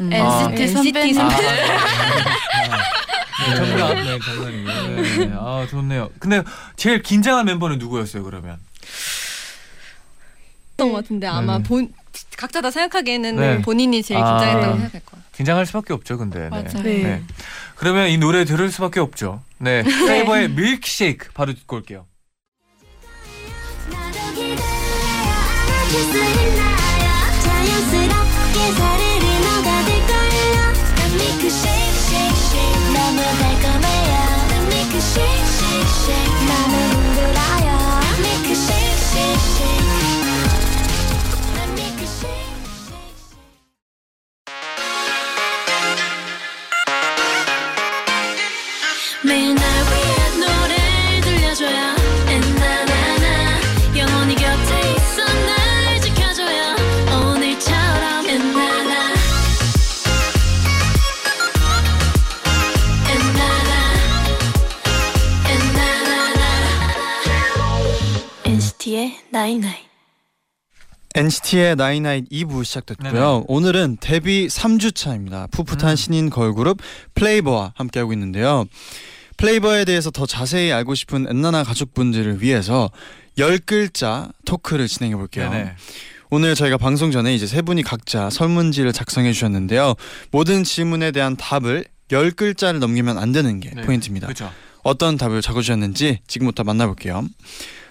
[0.00, 0.12] 음.
[0.12, 0.62] NCT 아, 선배님.
[0.62, 1.34] NCT 선배.
[3.38, 3.94] 네, 정답.
[3.94, 4.96] 네, 정답이에요.
[4.96, 5.32] 네, 네.
[5.38, 6.10] 아, 좋네요.
[6.20, 6.42] 근데
[6.76, 8.58] 제일 긴장한 멤버는 누구였어요, 그러면?
[10.76, 11.62] 것 같은데 아마 네네.
[11.64, 11.92] 본
[12.36, 13.62] 각자 다 생각하기에는 네.
[13.62, 14.38] 본인이 제일 아.
[14.38, 14.80] 긴장했다고 네.
[14.80, 15.24] 생각할 거예요.
[15.32, 16.40] 긴장할 수밖에 없죠, 근데.
[16.40, 16.48] 네.
[16.48, 16.82] 맞아요.
[16.82, 17.02] 네.
[17.02, 17.22] 네.
[17.74, 19.42] 그러면 이 노래 들을 수밖에 없죠.
[19.58, 19.82] 네.
[19.82, 22.06] 플레이버의 밀크쉐이크 바로 듣고 올게요.
[69.36, 69.74] 나인나인
[71.14, 73.12] NCT의 나인나인 2부 시작됐고요.
[73.12, 73.44] 네네.
[73.48, 75.48] 오늘은 데뷔 3주 차입니다.
[75.50, 75.96] 풋풋한 음.
[75.96, 76.78] 신인 걸그룹
[77.14, 78.64] 플레이버와 함께하고 있는데요.
[79.36, 82.90] 플레이버에 대해서 더 자세히 알고 싶은 엔나나 가족분들을 위해서
[83.36, 85.50] 10글자 토크를 진행해 볼게요.
[85.50, 85.74] 네네.
[86.30, 89.96] 오늘 저희가 방송 전에 이제 세 분이 각자 설문지를 작성해 주셨는데요.
[90.30, 93.82] 모든 질문에 대한 답을 10글자를 넘기면 안 되는 게 네.
[93.82, 94.28] 포인트입니다.
[94.28, 94.50] 그렇죠.
[94.82, 97.22] 어떤 답을 적어 주셨는지 지금부터 만나 볼게요.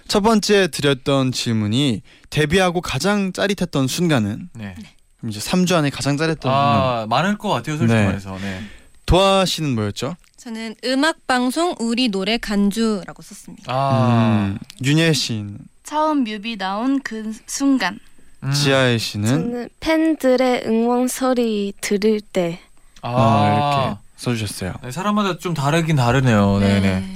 [0.08, 4.76] 첫 번째 드렸던 질문이 데뷔하고 가장 짜릿했던 순간은 네.
[5.18, 6.58] 그럼 이제 3주 안에 가장 짜릿했던 순간.
[6.58, 8.06] 아, 많을 것 같아요, 솔직히 네.
[8.06, 8.38] 말해서.
[8.40, 8.62] 네.
[9.06, 10.16] 도아 씨는 뭐였죠?
[10.38, 13.72] 저는 음악 방송 우리 노래 간주라고 썼습니다.
[13.74, 14.54] 아.
[14.54, 18.00] 음, 윤예 씨는 처음 뮤비 나온 그 순간.
[18.44, 18.52] 음.
[18.52, 22.60] 지아의 씨는 저는 팬들의 응원 소리 들을 때
[23.02, 23.48] 아, 아,
[23.88, 24.74] 이렇게 써주셨어요.
[24.84, 26.60] 네, 사람마다 좀 다르긴 다르네요.
[26.60, 27.16] 네, 네.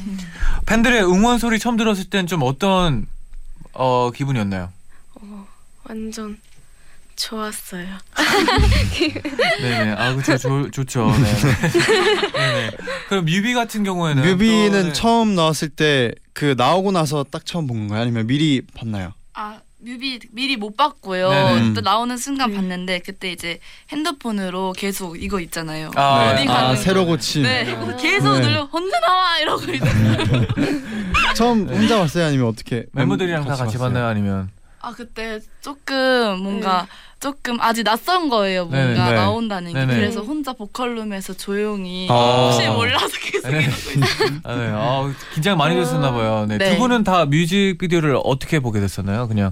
[0.66, 3.08] 팬들의 응원 소리 처음 들었을 땐 좀 어떤
[3.74, 4.72] 어, 기분이었나요?
[5.22, 5.48] 어,
[5.84, 6.38] 완전
[7.16, 7.86] 좋았어요.
[9.62, 9.92] 네네.
[9.98, 10.38] 아, 그쵸.
[10.38, 11.12] 좋, 좋죠.
[11.12, 11.34] 네.
[12.34, 12.72] 네네.
[13.10, 14.24] 그럼 뮤비 같은 경우에는.
[14.24, 14.94] 뮤비는 또, 네.
[14.94, 18.02] 처음 나왔을 때 그 나오고 나서 딱 처음 본 건가요?
[18.02, 19.12] 아니면 미리 봤나요?
[19.34, 21.30] 아 뮤비 미리 못 봤고요.
[21.30, 21.74] 네네.
[21.74, 22.56] 또 나오는 순간 네.
[22.58, 25.92] 봤는데 그때 이제 핸드폰으로 계속 이거 있잖아요.
[25.96, 26.52] 아, 어디 네.
[26.52, 26.76] 아 거.
[26.76, 27.44] 새로 고침.
[27.44, 27.72] 네, 네.
[27.72, 28.42] 이거 계속 네.
[28.42, 29.86] 눌러 혼자 나와 이러고 이제
[31.36, 32.26] 처음 혼자 봤어요?
[32.26, 32.86] 아니면 어떻게?
[32.92, 33.80] 멤버들이랑 다 같이 봤어요?
[33.80, 34.08] 봤나요?
[34.08, 34.50] 아니면.
[34.82, 36.88] 아 그때 조금 뭔가
[37.20, 39.10] 조금 아직 낯선 거예요 뭔가 네네.
[39.10, 39.16] 네.
[39.16, 39.94] 나온다는 게 네네.
[39.96, 42.50] 그래서 혼자 보컬룸에서 조용히 아.
[42.52, 43.60] 혹시 몰라서 계속 네.
[43.64, 44.40] 이러고 있어요.
[44.44, 44.72] 아, 네.
[44.74, 46.46] 아, 긴장 많이 되셨나 봐요.
[46.48, 46.58] 네.
[46.58, 46.72] 네.
[46.72, 49.28] 두 분은 다 뮤직비디오를 어떻게 보게 됐었나요?
[49.28, 49.52] 그냥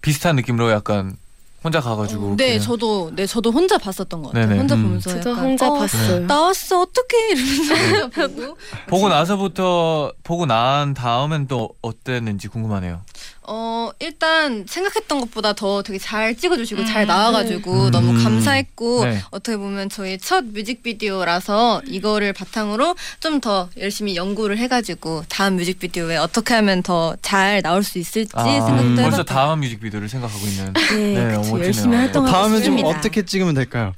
[0.00, 1.16] 비슷한 느낌으로 약간
[1.62, 2.36] 혼자 가가지고.
[2.36, 2.60] 네, 그냥.
[2.60, 4.46] 저도 네 저도 혼자 봤었던 것 같아요.
[4.46, 4.58] 네네.
[4.58, 4.82] 혼자 음.
[4.82, 6.20] 보면서 저도 약간, 혼자 어, 봤어요.
[6.26, 13.00] 나왔어 어떻게 이러면서 보고 보고 나서부터 보고 난 다음엔 또 어땠는지 궁금하네요.
[13.46, 16.86] 어 일단 생각했던 것보다 더 되게 잘 찍어주시고 음.
[16.86, 17.90] 잘 나와가지고 음.
[17.90, 19.20] 너무 감사했고 네.
[19.30, 26.54] 어떻게 보면 저희 첫 뮤직비디오라서 이거를 바탕으로 좀 더 열심히 연구를 해가지고 다음 뮤직비디오에 어떻게
[26.54, 29.24] 하면 더 잘 나올 수 있을지 아, 생각도 벌써 해봤다.
[29.34, 30.72] 다음 뮤직비디오를 생각하고 있는.
[30.72, 31.38] 네, 네, 그쵸.
[31.40, 31.64] 멋지네요.
[31.64, 31.96] 열심히 네.
[31.96, 32.88] 활동하고 다음에 좀 있습니다.
[32.88, 33.92] 어떻게 찍으면 될까요?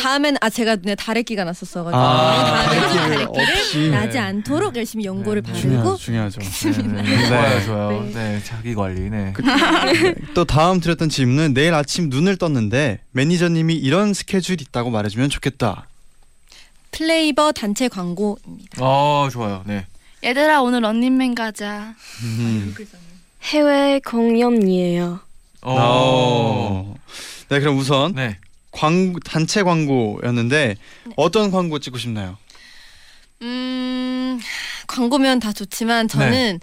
[0.00, 3.17] 다음에는 아 제가 눈에 다래끼가 났었어가지고 아, 다음에
[3.78, 3.90] 없이.
[3.90, 4.18] 나지 네.
[4.18, 6.40] 않도록 열심히 연고를 네, 바르고 중요하죠.
[6.40, 6.40] 중요하죠.
[6.40, 7.28] 네, 네.
[7.28, 7.64] 좋아요, 네.
[7.64, 8.02] 좋아요.
[8.02, 8.12] 네.
[8.12, 9.08] 네, 자기 관리.
[9.10, 9.32] 네.
[10.34, 15.88] 또 다음 드렸던 질문은 내일 아침 눈을 떴는데 매니저님이 이런 스케줄 있다고 말해주면 좋겠다.
[16.90, 18.78] 플레이버 단체 광고입니다.
[18.80, 19.62] 어, 좋아요.
[19.66, 19.86] 네.
[20.24, 21.94] 얘들아 오늘 런닝맨 가자.
[22.22, 22.74] 음.
[23.42, 25.20] 해외 공연이에요.
[25.62, 26.94] 어.
[27.48, 28.38] 네, 그럼 우선 네.
[28.70, 30.76] 광 단체 광고였는데
[31.16, 32.36] 어떤 광고 찍고 싶나요?
[33.42, 34.40] 음
[34.86, 36.60] 광고면 다 좋지만 저는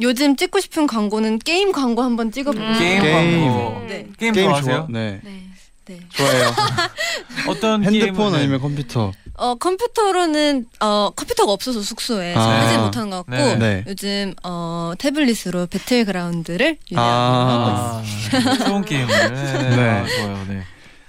[0.00, 2.78] 요즘 찍고 싶은 광고는 게임 광고 한번 찍어보고 음.
[2.78, 3.50] 게임, 게임.
[3.50, 3.86] 광고.
[3.86, 4.06] 네.
[4.18, 4.76] 게임, 게임 좋아하세요?
[4.76, 4.86] 좋아?
[4.88, 5.42] 네, 네.
[5.86, 6.00] 네.
[6.14, 6.52] 좋아해요.
[7.48, 9.12] 어떤 핸드폰 게임은- 아니면 컴퓨터.
[9.36, 12.40] 어 컴퓨터로는 어 컴퓨터가 없어서 숙소에 아.
[12.40, 13.56] 하지 못한 것 같고 네.
[13.56, 13.84] 네.
[13.88, 18.02] 요즘 어 태블릿으로 배틀그라운드를 유리하고 아.
[18.04, 18.48] 있어요.
[18.48, 19.08] 아, 좋은 게임을.
[19.08, 19.52] 네.
[19.68, 19.76] 네.
[19.76, 19.82] 네.
[19.90, 20.44] 아, 좋아요.
[20.48, 20.62] 네.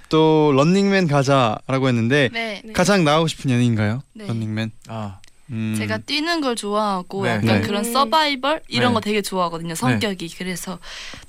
[0.08, 2.62] 또 런닝맨 가자라고 했는데 네.
[2.64, 2.72] 네.
[2.72, 4.02] 가장 나오고 싶은 연예인가요?
[4.14, 4.26] 네.
[4.26, 4.70] 런닝맨.
[4.88, 5.20] 아.
[5.50, 5.76] 음.
[5.78, 7.30] 제가 뛰는 걸 좋아하고 네.
[7.30, 7.60] 약간 네.
[7.60, 7.92] 그런 음.
[7.92, 8.94] 서바이벌 이런 네.
[8.94, 9.74] 거 되게 좋아하거든요.
[9.74, 10.78] 성격이 그래서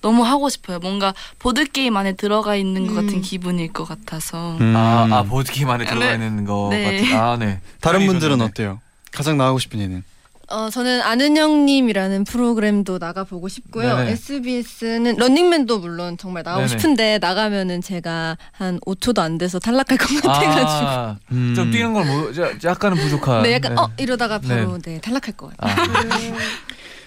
[0.01, 0.79] 너무 하고 싶어요.
[0.79, 3.21] 뭔가 보드 게임 안에 들어가 있는 것 같은 음.
[3.21, 4.57] 기분일 것 같아서.
[4.59, 4.75] 음.
[4.75, 6.25] 아, 아 보드 게임 안에 들어가 네.
[6.25, 6.83] 있는 거 네.
[6.83, 7.15] 같은.
[7.15, 7.61] 아, 네.
[7.79, 8.81] 다른 분들은 어때요?
[9.11, 10.03] 가장 나오고 싶은 예능.
[10.49, 13.97] 어 저는 아는 형님이라는 프로그램도 나가 보고 싶고요.
[13.97, 14.11] 네네.
[14.11, 16.79] SBS는 런닝맨도 물론 정말 나가고 네네.
[16.79, 20.87] 싶은데 나가면은 제가 한 5초도 안 돼서 탈락할 것 같아가지고.
[20.89, 21.53] 아, 음.
[21.53, 23.43] 좀 뛰는 걸 뭐, 자- 약간은 부족한.
[23.43, 23.81] 네, 약간 네.
[23.81, 25.75] 어 이러다가 바로 네, 탈락할 것 같아요.
[26.11, 26.35] 아,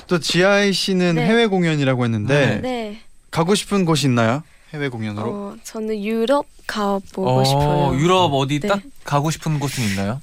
[0.07, 1.25] 또 지아이 씨는 네.
[1.25, 3.01] 해외 공연이라고 했는데 네.
[3.31, 4.43] 가고 싶은 곳이 있나요?
[4.75, 5.29] 해외 공연으로?
[5.31, 7.99] 어, 저는 유럽 가보고 어, 싶어요.
[7.99, 8.69] 유럽 어디 네.
[8.69, 10.21] 딱 가고 싶은 곳은 있나요?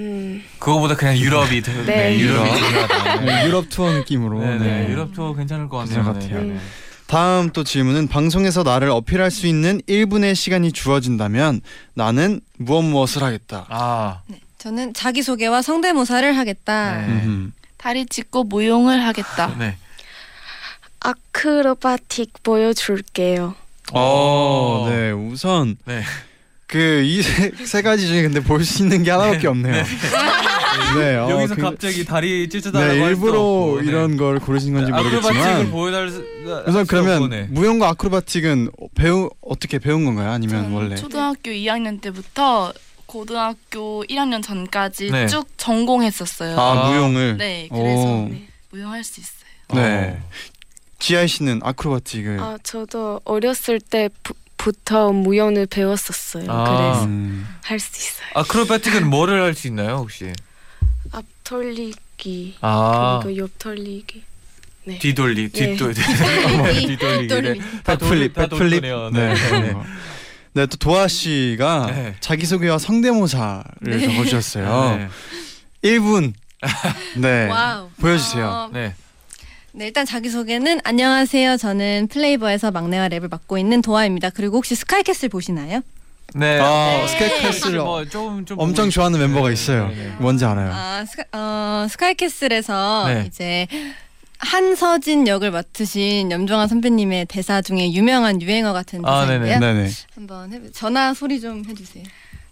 [0.00, 2.18] 음, 그거보다 그냥 유럽이 더- 네.
[2.18, 2.58] 유럽이 유럽.
[2.58, 3.20] 중요하다.
[3.20, 4.40] 네, 유럽 투어 느낌으로.
[4.40, 4.64] 네, 네.
[4.84, 4.88] 네.
[4.90, 5.96] 유럽 투어 괜찮을 것 같네요.
[6.04, 6.44] 괜찮을 것 같아요.
[6.54, 6.60] 네.
[7.06, 11.60] 다음 또 질문은 방송에서 나를 어필할 수 있는 1분의 시간이 주어진다면
[11.94, 13.66] 나는 무엇 무엇을 하겠다.
[13.68, 14.22] 아,
[14.58, 16.96] 저는 자기 소개와 성대모사를 하겠다.
[17.02, 17.06] 네.
[17.26, 17.52] 음.
[17.76, 19.54] 다리 찢고 무용을 하겠다.
[19.58, 19.76] 네.
[21.00, 23.54] 아크로바틱 보여줄게요.
[23.92, 25.10] 어, 네.
[25.10, 26.02] 우선 네.
[26.72, 27.22] 그이
[27.66, 29.84] 세 가지 중에 근데 볼 수 있는 게 하나밖에 없네요.
[30.96, 31.16] 네.
[31.16, 33.86] 어, 여기서 그- 갑자기 다리 찢어달라고 네, 할 수도 일부러 없고, 네.
[33.88, 36.24] 이런 걸 고르신 건지 아크로바틱을 모르겠지만 보여달 수
[36.66, 37.46] 우선 그러면 없고, 네.
[37.50, 40.30] 무용과 아크로바틱은 배우 어떻게 배운 건가요?
[40.30, 40.96] 아니면 원래?
[40.96, 42.72] 초등학교 2학년 때부터
[43.06, 45.26] 고등학교 1학년 전까지 네.
[45.26, 46.58] 쭉 전공했었어요.
[46.58, 47.36] 아, 아, 무용을.
[47.36, 48.28] 네, 그래서 오.
[48.30, 49.42] 네, 무용할 수 있어요.
[49.82, 50.16] 네.
[50.18, 50.28] 어.
[50.98, 56.44] 지아 씨는 아크로바틱을 아, 저도 어렸을 때 부터 무용을 배웠었어요.
[56.48, 56.64] 아.
[56.64, 57.46] 그래서 음.
[57.64, 58.28] 할수 있어요.
[58.34, 60.32] 아크로바틱은 뭐를 할 수 있나요, 혹시?
[61.10, 64.22] 앞 돌리기 아, 그리고 옆 돌리기.
[64.84, 64.98] 네.
[64.98, 65.66] 뒤돌리, 네.
[65.76, 66.86] 뒤돌리, 뒤돌리.
[66.86, 67.60] 뒤돌리, 뒤돌리.
[67.84, 68.80] 다 backflip, 다 backflip.
[68.80, 69.10] 돌리네요.
[69.10, 69.34] 네.
[69.34, 69.60] 네.
[69.60, 69.72] 네.
[69.72, 69.84] 거.
[70.54, 72.14] 네, 또 도아 씨가 네.
[72.20, 74.00] 자기소개와 성대모사를 네.
[74.00, 74.96] 적어주셨어요.
[74.98, 75.08] 네.
[75.90, 76.34] 1분.
[77.16, 77.48] 네.
[77.48, 77.90] Wow.
[78.00, 78.46] 보여주세요.
[78.46, 78.94] 어, 네.
[79.74, 81.56] 네, 일단 자기 소개는 안녕하세요.
[81.56, 84.28] 저는 플레이버에서 막내와 랩을 맡고 있는 도아입니다.
[84.30, 85.80] 그리고 혹시 스카이캐슬 보시나요?
[86.34, 86.60] 네.
[86.60, 87.08] 아, 네.
[87.08, 89.88] 스카이캐슬 뭐 좀, 좀 엄청 보고 좋아하는 있- 멤버가 네, 있어요.
[89.88, 90.08] 네, 네.
[90.18, 90.70] 뭔지 알아요.
[90.72, 93.24] 아, 스카, 어, 스카이캐슬에서 네.
[93.26, 93.66] 이제
[94.38, 99.58] 한서진 역을 맡으신 염종환 선배님의 대사 중에 유명한 유행어 같은 아, 대사인데요.
[99.58, 99.90] 네네.
[100.14, 100.70] 한번 해보.
[100.72, 102.04] 전화 소리 좀 해주세요.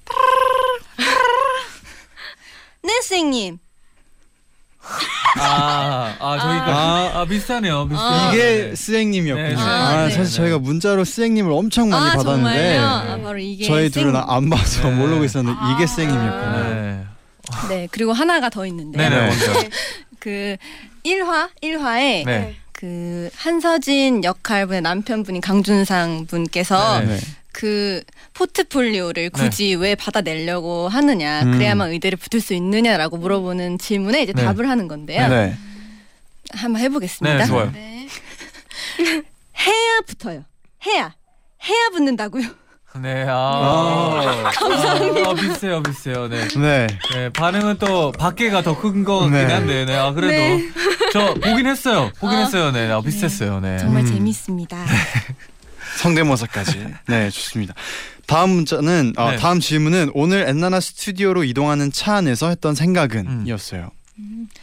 [2.82, 3.58] 네, 선생님.
[5.38, 7.10] 아, 아 저희가 아.
[7.20, 7.88] 아, 비슷하네요.
[7.88, 8.08] 비슷해요.
[8.08, 8.32] 아.
[8.32, 8.74] 이게 네.
[8.74, 9.48] 스행님이었군요.
[9.48, 10.10] 네, 아, 네.
[10.14, 12.86] 사실 저희가 문자로 스행님을 엄청 많이 아, 받았는데 정말요?
[12.86, 14.94] 아, 바로 이게 저희 생- 둘은 안 봐서 네.
[14.96, 15.86] 모르고 있었는데 이게 아.
[15.86, 16.74] 스행님이었군요.
[16.74, 17.04] 네.
[17.68, 19.26] 네, 그리고 하나가 더 있는데 네네, 네.
[19.28, 19.68] 먼저.
[20.20, 20.56] 그
[21.04, 22.56] 1화 1화에 네.
[22.72, 27.18] 그 한서진 역할분의 남편분인 강준상 분께서 네.
[27.52, 27.60] 네.
[27.60, 28.02] 그
[28.34, 31.52] 포트폴리오를 굳이 왜 받아내려고 하느냐 음.
[31.52, 34.44] 그래야만 의대를 붙을 수 있느냐라고 물어보는 질문에 이제 네.
[34.44, 35.28] 답을 하는 건데요.
[35.28, 35.56] 네.
[36.52, 37.38] 한번 해보겠습니다.
[37.38, 37.70] 네, 좋아요.
[37.72, 38.08] 네.
[39.58, 40.44] 해야 붙어요.
[40.86, 41.14] 해야
[41.68, 42.48] 해야 붙는다고요.
[43.00, 44.50] 네, 아.
[44.52, 45.30] 감사합니다.
[45.30, 46.26] 아, 비슷해요, 비슷해요.
[46.28, 46.48] 네.
[46.48, 46.86] 네.
[47.14, 49.44] 네, 반응은 또 밖에가 더 큰 거긴 네.
[49.44, 49.94] 한데, 네.
[49.94, 50.32] 아, 그래도.
[50.32, 50.68] 네.
[51.12, 52.10] 저 보긴 했어요.
[52.18, 52.40] 보긴 어.
[52.42, 52.72] 했어요.
[52.72, 52.90] 네.
[52.90, 53.60] 아, 비슷했어요.
[53.60, 53.78] 네.
[53.78, 54.06] 정말 음.
[54.06, 54.84] 재밌습니다.
[55.98, 56.86] 성대모사까지.
[57.08, 57.74] 네, 좋습니다.
[58.26, 59.36] 다음 문자는 아, 네.
[59.36, 63.44] 다음 질문은 오늘 엔나나 스튜디오로 이동하는 차 안에서 했던 생각은 음.
[63.46, 63.90] 이었어요.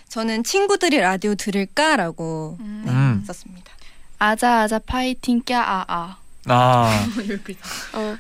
[0.10, 2.84] 저는 친구들이 라디오 들을까라고 음.
[2.86, 3.24] 네, 음.
[3.26, 3.72] 썼습니다.
[4.20, 6.18] 아자 아자 파이팅 꺄 아아.
[6.50, 7.08] 아,
[7.94, 8.18] 어,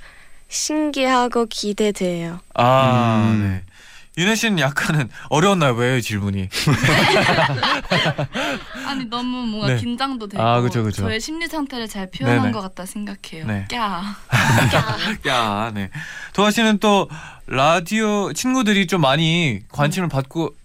[0.49, 2.39] 신기하고 기대돼요.
[2.53, 3.41] 아, 음.
[3.41, 3.66] 네.
[4.17, 5.73] 윤혜 씨는 약간은 어려웠나요?
[5.73, 6.49] 왜 질문이?
[8.87, 9.77] 아니 너무 뭔가 네.
[9.77, 11.03] 긴장도 되고 아, 그죠, 그죠.
[11.03, 12.51] 저의 심리 상태를 잘 표현한 네네.
[12.51, 13.45] 것 같다 생각해요.
[13.45, 13.67] 네.
[13.69, 14.15] 까.
[15.27, 15.89] 야, 네.
[16.33, 17.07] 도아 씨는 또
[17.45, 20.55] 라디오 친구들이 좀 많이 관심을 받고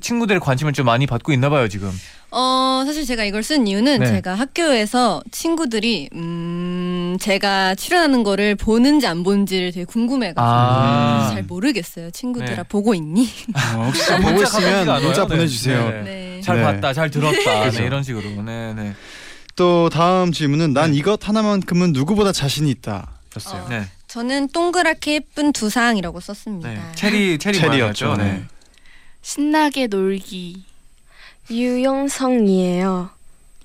[0.00, 1.92] 친구들의 관심을 좀 많이 받고 있나 봐요, 지금.
[2.38, 4.06] 어 사실 제가 이걸 쓴 이유는 네.
[4.06, 11.30] 제가 학교에서 친구들이 음 제가 출연하는 거를 보는지 안 보는지를 되게 궁금해가지고 아.
[11.32, 12.10] 잘 모르겠어요.
[12.10, 12.62] 친구들아 네.
[12.68, 13.26] 보고 있니?
[13.74, 15.02] 어, 혹시 문자 보고 있으면?
[15.02, 15.28] 문자 네.
[15.28, 15.88] 보내주세요.
[15.88, 16.02] 네.
[16.02, 16.40] 네.
[16.42, 16.62] 잘 네.
[16.62, 17.70] 봤다, 잘 들었다.
[17.70, 18.42] 네, 이런 식으로.
[18.42, 18.94] 네, 네.
[19.54, 20.98] 또 다음 질문은 난 네.
[20.98, 23.62] 이것 하나만큼은 누구보다 자신이 있다였어요.
[23.62, 23.68] 어.
[23.70, 23.86] 네.
[24.08, 26.68] 저는 동그랗게 예쁜 두상이라고 썼습니다.
[26.68, 26.82] 네.
[26.96, 28.16] 체리 체리 체리였죠.
[28.16, 28.44] 네.
[29.22, 30.75] 신나게 놀기.
[31.50, 33.10] 유영성이에요.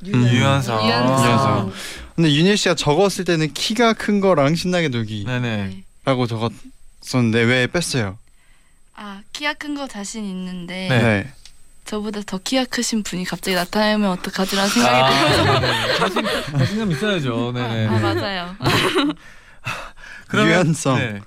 [0.06, 0.86] 유연성.
[0.86, 1.26] 유연성.
[1.26, 1.74] 유연성.
[2.16, 5.84] 근데 윤희 씨가 적었을 때는 키가 큰 거랑 신나게 놀기라고 네네.
[6.06, 8.18] 적었었는데 왜 뺐어요?
[8.96, 11.32] 아 키가 큰 거 자신 있는데 네.
[11.86, 15.98] 저보다 더 키가 크신 분이 갑자기 나타나면 어떡하지라는 생각이 들어서 아, 네네.
[15.98, 16.24] 자신
[16.58, 17.52] 자신감 있어야죠.
[17.54, 17.88] 네네.
[17.88, 18.56] 아 맞아요.
[20.28, 20.98] 그러면- 유연성.
[20.98, 21.22] 네.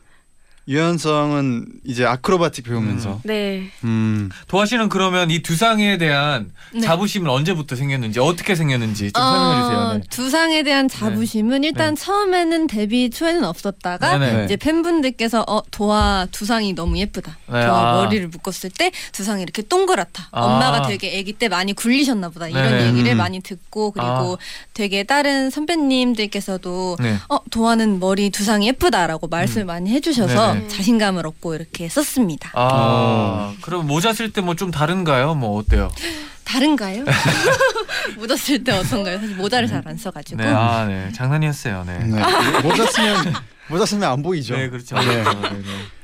[0.67, 3.71] 유연성은 이제 아크로바틱 배우면서 네.
[3.85, 4.31] 음.
[4.49, 6.81] 도아 씨는 그러면 이 두상에 대한 네.
[6.81, 9.79] 자부심은 언제부터 생겼는지 어떻게 생겼는지 좀 설명해 주세요.
[9.79, 10.01] 어, 네.
[10.09, 14.45] 두상에 대한 자부심은 일단 처음에는 데뷔 초에는 없었다가 네네.
[14.45, 17.37] 이제 팬분들께서 어 도아 두상이 너무 예쁘다.
[17.47, 17.97] 네, 도아 아.
[17.97, 20.29] 머리를 묶었을 때 두상이 이렇게 동그랗다.
[20.33, 20.41] 아.
[20.41, 22.49] 엄마가 되게 아기 때 많이 굴리셨나 보다.
[22.49, 22.85] 이런.
[22.85, 23.17] 얘기를 음.
[23.19, 24.37] 많이 듣고 그리고 아.
[24.73, 27.17] 되게 다른 선배님들께서도 네.
[27.29, 30.54] 어 도아는 머리 두상이 예쁘다라고 말씀 을 많이 해주셔서 음.
[30.55, 30.69] 네네.
[30.69, 32.51] 자신감을 얻고 이렇게 썼습니다.
[32.55, 35.35] 아, 그럼 모자 쓸 때 뭐 좀 다른가요?
[35.35, 35.91] 뭐 어때요?
[36.45, 37.05] 다른가요?
[38.19, 39.19] 묻었을 때 어떤가요?
[39.19, 40.43] 사실 모자를 잘 안 써가지고.
[40.43, 41.85] 네, 아, 네, 장난이었어요.
[41.85, 41.99] 네.
[41.99, 42.23] 네.
[42.63, 43.35] 모자 쓰면
[43.69, 44.57] 모자 쓰면 안 보이죠.
[44.57, 44.97] 네, 그렇죠.
[44.97, 45.05] 네.
[45.07, 45.63] 네, 네.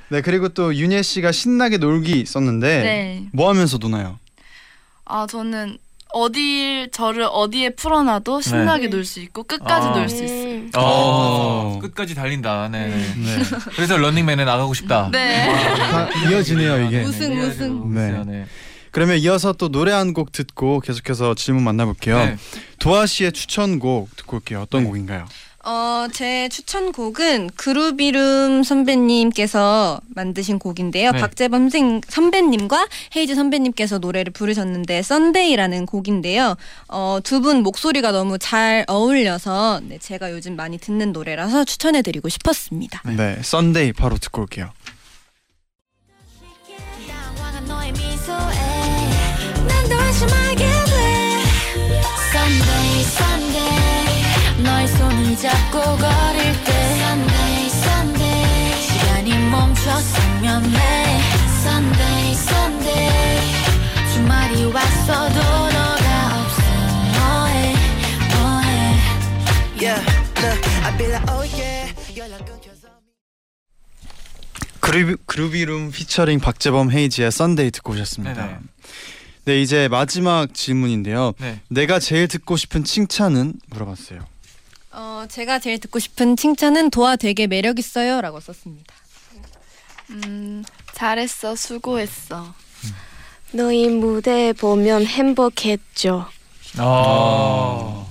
[0.09, 3.25] 네, 그리고 또 윤혜 씨가 신나게 놀기 썼는데 네.
[3.33, 4.19] 뭐 하면서 노나요?
[5.05, 5.79] 아 저는
[6.13, 8.89] 어디 저를 어디에 풀어놔도 신나게 네.
[8.89, 9.91] 놀수 있고 끝까지 아.
[9.93, 10.41] 놀 수 있어요.
[10.51, 10.71] 음.
[10.77, 11.79] 어, 어.
[11.81, 12.69] 끝까지 달린다.
[12.69, 12.87] 네.
[12.89, 12.97] 네.
[13.17, 13.43] 네.
[13.77, 15.09] 그래서 런닝맨에 나가고 싶다.
[15.13, 15.47] 네.
[15.77, 17.03] 다 이어지네요, 이게.
[17.03, 17.95] 우승, 네, 우승.
[17.95, 18.11] 네.
[18.13, 18.25] 네.
[18.25, 18.47] 네.
[18.93, 22.17] 그러면 이어서 또 노래 한 곡 듣고 계속해서 질문 만나볼게요.
[22.19, 22.37] 네.
[22.81, 24.63] 도아 씨의 추천곡 듣고 올게요.
[24.63, 24.89] 어떤 네.
[24.89, 25.27] 곡인가요?
[25.65, 31.13] 어, 제 추천곡은 그루비룸 선배님께서 만드신 곡인데요.
[31.13, 31.21] 네.
[31.21, 36.57] 박재범 선- 선배님과 헤이즈 선배님께서 노래를 부르셨는데 Sunday라는 곡인데요.
[36.89, 42.29] 어, 두 분 목소리가 너무 잘 어울려서 네, 제가 요즘 많이 듣는 노래라서 추천해 드리고
[42.29, 43.03] 싶었습니다.
[43.17, 44.71] 네, Sunday 바로 듣고 올게요.
[54.81, 61.21] 너의 손을 잡고 걸을 때 Sunday Sunday 시간이 멈췄으면 해
[61.61, 63.41] Sunday Sunday
[64.15, 66.63] 주말이 왔어도 너가 없어
[67.13, 67.75] 뭐해
[68.33, 68.97] 뭐해
[69.81, 70.01] Yeah,
[70.39, 71.95] look, I be like, oh yeah.
[72.17, 72.89] 연락 끊겨서.
[74.81, 78.47] 그루비, 그루비룸 피처링 박재범 헤이즈의 Sunday 듣고 오셨습니다.
[78.47, 78.59] 네네.
[79.45, 81.35] 네, 이제 마지막 질문인데요.
[81.39, 81.61] 네.
[81.69, 84.31] 내가 제일 듣고 싶은 칭찬은 물어봤어요.
[84.93, 88.95] 어, 제가 제일 듣고 싶은 칭찬은 도아 되게 매력 있어요 라고 썼습니다.
[90.11, 92.53] 음 잘했어 수고했어.
[93.53, 96.27] 너희 무대 보면 행복했죠.
[96.79, 98.07] 아.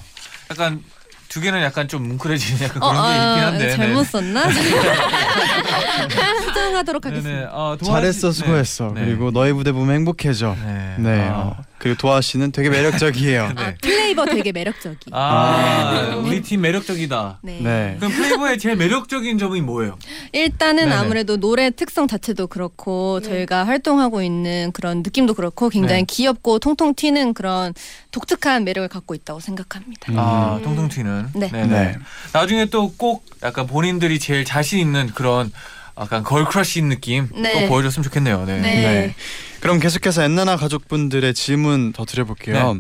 [0.50, 0.84] 약간
[1.28, 3.74] 두 개는 약간 좀 뭉클해지는 약간 그런 게 있긴 한데.
[3.74, 4.10] 어, 잘못 네.
[4.10, 4.44] 썼나?
[6.44, 7.16] 수정하도록 네네.
[7.18, 7.50] 하겠습니다.
[7.54, 8.92] 아, 도아 잘했어, 씨- 수고했어.
[8.96, 9.06] 네.
[9.06, 10.56] 그리고 너의 무대 보면 행복해져.
[10.66, 10.96] 네.
[11.00, 11.28] 네.
[11.30, 11.34] 아.
[11.38, 13.54] 어, 그리고 도아 씨는 되게 매력적이에요.
[13.56, 13.76] 네.
[13.82, 14.98] 플레이버 되게 매력적이.
[15.12, 17.40] 아, 우리 팀 매력적이다.
[17.42, 17.60] 네.
[17.62, 17.96] 네.
[17.98, 19.98] 그럼 플레이보의 제일 매력적인 점이 뭐예요?
[20.34, 20.96] 일단은 네네.
[20.96, 26.06] 아무래도 노래 특성 자체도 그렇고 저희가 활동하고 있는 그런 느낌도 그렇고 굉장히 네.
[26.08, 27.74] 귀엽고 통통 튀는 그런
[28.12, 30.14] 독특한 매력을 갖고 있다고 생각합니다.
[30.16, 30.64] 아, 음.
[30.64, 31.28] 통통 튀는.
[31.34, 31.50] 네.
[31.50, 31.68] 네네.
[31.68, 31.96] 네.
[32.34, 35.52] 나중에 또 꼭 약간 본인들이 제일 자신 있는 그런
[36.00, 37.54] 약간 걸크러쉬인 느낌 네.
[37.54, 38.46] 꼭 보여줬으면 좋겠네요.
[38.46, 38.60] 네.
[38.62, 38.82] 네.
[38.82, 39.16] 네.
[39.60, 42.74] 그럼 계속해서 엔나나 가족분들의 질문 더 드려볼게요.
[42.76, 42.80] 네.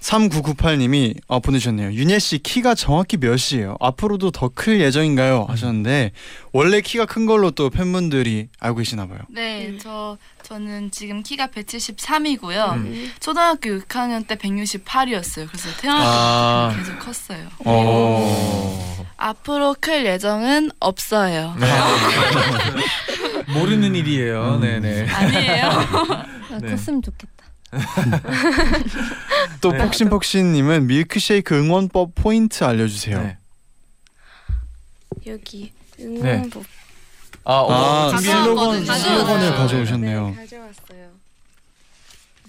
[0.00, 1.92] 3998님이 어, 보내주셨네요.
[1.92, 3.76] 윤예 씨 키가 정확히 몇이에요?
[3.80, 5.44] 앞으로도 더 클 예정인가요?
[5.48, 6.12] 하셨는데
[6.52, 9.18] 원래 키가 큰 걸로 또 팬분들이 알고 계시나 봐요.
[9.28, 9.78] 네, 음.
[9.80, 12.72] 저 저는 지금 키가 173이고요.
[12.76, 13.12] 음.
[13.20, 15.46] 초등학교 6학년 때 168이었어요.
[15.48, 16.70] 그래서 태어날 아.
[16.72, 17.46] 때부터 계속 컸어요.
[17.66, 18.99] 어.
[19.20, 21.54] 앞으로 클 예정은 없어요.
[21.60, 21.66] 네.
[23.52, 24.54] 모르는 일이에요.
[24.54, 24.60] 음.
[24.60, 25.08] 네네.
[25.10, 25.66] 아니에요.
[26.50, 26.70] 아, 네.
[26.70, 27.30] 컸으면 좋겠다.
[29.60, 29.78] 또 네.
[29.78, 33.22] 폭신폭신님은 밀크쉐이크 응원법 포인트 알려주세요.
[33.22, 33.38] 네.
[35.26, 36.04] 여기 네.
[36.04, 36.64] 응원법
[37.44, 38.94] 아, 어, 아, 슬로건 가져왔거든요.
[38.94, 40.28] 슬로건을 네, 가져오셨네요.
[40.30, 41.19] 네, 가져왔어요.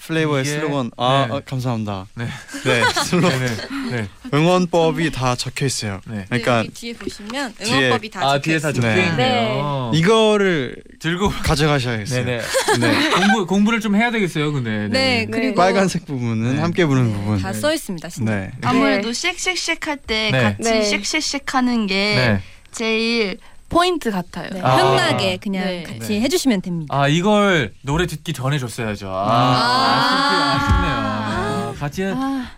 [0.06, 0.92] 플레이버의 이게- 슬로건.
[0.98, 1.36] 아, 네.
[1.36, 2.08] 아, 감사합니다.
[2.16, 2.26] 네.
[2.66, 3.56] 네, 슬로건 네네.
[3.92, 4.08] 네.
[4.34, 6.02] 응원법이 다 적혀 있어요.
[6.08, 6.26] 네.
[6.28, 8.72] 그러니까 뒤에 보시면 응원법이 다아 적혀 뒤에 다.
[8.74, 9.08] 적혀 네.
[9.08, 9.92] 있네요.
[9.94, 12.26] 이거를 들고 가져가셔야겠어요.
[12.26, 12.42] 네네.
[12.80, 13.10] 네.
[13.12, 14.52] 공부 공부를 좀 해야 되겠어요.
[14.52, 15.28] 근데 네, 네.
[15.30, 16.62] 그리고 빨간색 부분은 네.
[16.62, 17.40] 함께 부르는 부분.
[17.40, 18.10] 다 써 있습니다.
[18.10, 18.32] 진짜.
[18.36, 18.52] 네.
[18.64, 20.42] 아무래도 쉑쉑쉑 할때 네.
[20.42, 20.82] 같이 네.
[20.82, 22.42] 쉑쉑쉑 하는 게 네.
[22.72, 23.38] 제일
[23.72, 24.50] 포인트 같아요.
[24.52, 24.76] 네, 아.
[24.76, 25.84] 편하게 그냥 네.
[25.84, 26.22] 같이 네.
[26.22, 26.94] 해주시면 됩니다.
[26.96, 29.08] 아 이걸 노래 듣기 전에 줬어야죠.
[29.10, 30.56] 아, 아.
[30.56, 30.94] 아쉽, 아쉽네요.
[30.94, 32.04] 아, 같이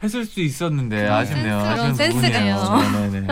[0.04, 1.60] 했을 수 있었는데 아쉽네요.
[1.60, 3.12] 센스가- 아쉬운 센스가 부분이에요.
[3.12, 3.28] 네네.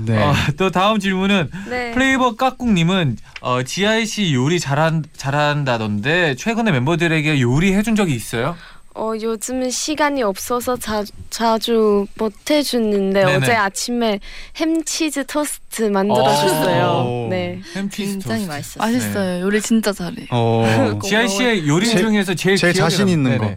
[0.00, 0.22] 네.
[0.22, 1.92] 어, 또 다음 질문은 네.
[1.92, 8.56] 플레이버 깍꿍님은 어, 지아이 씨 요리 잘한 잘한다던데 최근에 멤버들에게 요리 해준 적이 있어요?
[8.96, 13.36] 어 요즘은 시간이 없어서 자, 자주 못 해주는데 네네.
[13.36, 14.20] 어제 아침에
[14.56, 16.86] 햄치즈 토스트 만들어줬어요.
[17.26, 17.28] 오.
[17.28, 17.60] 네.
[17.74, 18.52] 햄치즈 굉장히 토스트.
[18.52, 18.92] 맛있었어요.
[18.92, 19.40] 맛있어요.
[19.40, 20.28] 요리 진짜 잘해.
[20.30, 20.98] 어.
[21.02, 23.50] 지아이 씨의 요리 제- 중에서 제일 기억에 자신 남- 있는 네네.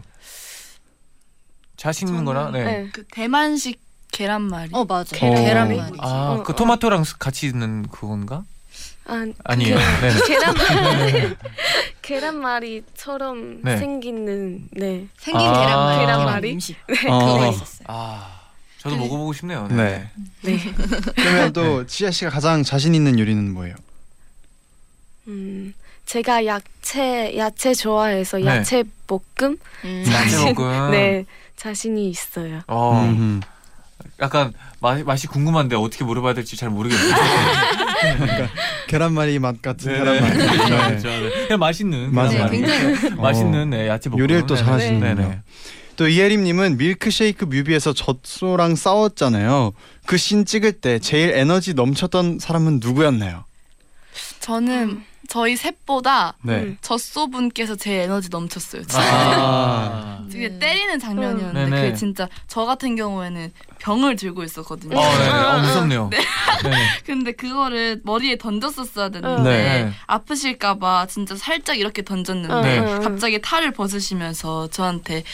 [1.76, 2.64] 자신 있는 거나 네.
[2.64, 2.88] 네.
[2.92, 4.70] 그 대만식 계란말이.
[4.72, 5.16] 어 맞아.
[5.16, 5.20] 어.
[5.20, 5.98] 계란말이.
[6.00, 6.56] 아, 어, 그 어.
[6.56, 8.44] 토마토랑 같이 있는 그건가?
[9.08, 9.76] 아, 아니에요.
[9.76, 10.10] 네.
[10.26, 11.36] 계란말이
[12.02, 13.76] 계란말이처럼 네.
[13.78, 15.06] 생기는 네.
[15.18, 15.60] 생긴 아.
[15.60, 15.98] 계란말이.
[16.06, 16.52] 계란말이?
[16.52, 16.76] 음식.
[17.08, 17.18] 어.
[17.18, 17.86] 그거 있었어요.
[17.88, 18.40] 아,
[18.78, 19.66] 저도 먹어보고 싶네요.
[19.68, 20.10] 네.
[20.42, 20.58] 네.
[21.16, 23.74] 그러면 또 지아 씨가 가장 자신 있는 요리는 뭐예요?
[25.28, 25.72] 음,
[26.04, 28.46] 제가 야채 야채 좋아해서 네.
[28.46, 30.04] 야채 볶음 음.
[30.06, 30.90] 야채 볶음.
[30.90, 31.24] 네
[31.56, 32.60] 자신이 있어요.
[32.66, 33.40] 어, 음.
[34.20, 37.14] 약간 맛 맛이 궁금한데 어떻게 물어봐야 될지 잘 모르겠네요.
[38.86, 40.38] 계란말이 맛 같은 네, 계란말이.
[40.38, 40.46] 네.
[40.46, 40.56] 네.
[40.88, 41.08] 그렇죠.
[41.08, 41.46] 네.
[41.46, 44.20] 그냥 맛있는 네, 굉장히 맛있는 네, 야채 볶음.
[44.20, 44.66] 요리를 또 네네.
[44.66, 45.14] 잘하시는군요.
[45.14, 45.40] 네 네.
[45.96, 49.72] 또 이혜림님은 밀크쉐이크 뮤비에서 젖소랑 싸웠잖아요.
[50.06, 53.44] 그 씬 찍을 때 제일 에너지 넘쳤던 사람은 누구였나요?
[54.38, 56.62] 저는 저희 셋보다 네.
[56.62, 56.78] 음.
[56.80, 58.82] 젖소 분께서 제일 에너지 넘쳤어요.
[58.82, 59.00] 진짜.
[59.02, 60.24] 아.
[60.30, 60.58] 되게 네.
[60.58, 61.82] 때리는 장면이었는데 네네.
[61.82, 64.98] 그게 진짜 저 같은 경우에는 병을 들고 있었거든요.
[64.98, 65.30] 어, 네네.
[65.30, 66.10] 어, 무섭네요.
[66.64, 66.72] 네.
[67.04, 69.92] 근데 그거를 머리에 던졌었어야 됐는데 네.
[70.06, 72.98] 아프실까봐 진짜 살짝 이렇게 던졌는데 네.
[72.98, 75.24] 갑자기 탈을 벗으시면서 저한테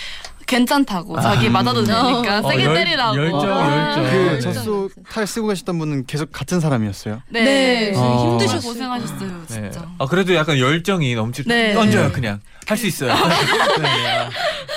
[0.47, 4.05] 괜찮다고 자기 맞아도 되니까 어, 세게 열- 때리라고 열정, 아, 열정.
[4.05, 4.41] 그 네.
[4.41, 7.23] 젖소 탈 쓰고 계셨던 분은 계속 같은 사람이었어요.
[7.29, 8.31] 네, 네, 어.
[8.31, 9.47] 힘드셔 고생하셨어요 네.
[9.71, 9.89] 진짜.
[9.99, 11.73] 아 그래도 약간 열정이 넘칠 네.
[11.75, 13.13] 던져요 그냥 할 수 있어요.
[13.81, 14.09] 네.
[14.09, 14.31] 아,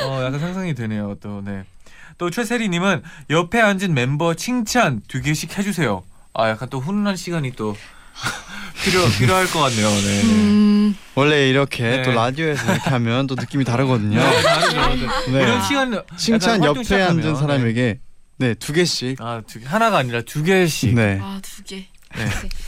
[0.05, 1.63] 어 약간 상상이 되네요 또 네.
[2.17, 6.03] 또 최세리님은 옆에 앉은 멤버 칭찬 두 개씩 해주세요.
[6.33, 7.75] 아 약간 또 훈훈한 시간이 또
[8.83, 9.89] 필요 필요할 것 같네요.
[9.89, 10.21] 네.
[10.23, 12.03] 음, 원래 이렇게 네.
[12.03, 14.19] 또 라디오에서 이렇게 하면 또 느낌이 다르거든요.
[14.19, 15.07] 네, 다르죠.
[15.31, 15.41] 네.
[15.43, 17.99] 이런 시간 칭찬 옆에 시작하면, 앉은 사람에게
[18.37, 19.19] 네 두 개씩.
[19.19, 19.65] 아, 두 개.
[19.65, 20.93] 하나가 아니라 두 개씩.
[20.93, 21.19] 네.
[21.21, 21.85] 아두 개.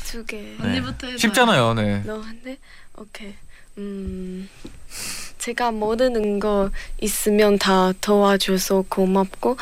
[0.05, 0.37] 두 개.
[0.37, 0.55] 네.
[0.61, 1.17] 언니부터 해봐요.
[1.17, 1.73] 쉽잖아요.
[1.75, 2.03] 네.
[2.05, 2.57] 너 한대?
[2.97, 3.33] 오케이.
[3.77, 4.49] 음.
[5.37, 6.69] 제가 모르는 거
[7.01, 9.57] 있으면 다 도와줘서 고맙고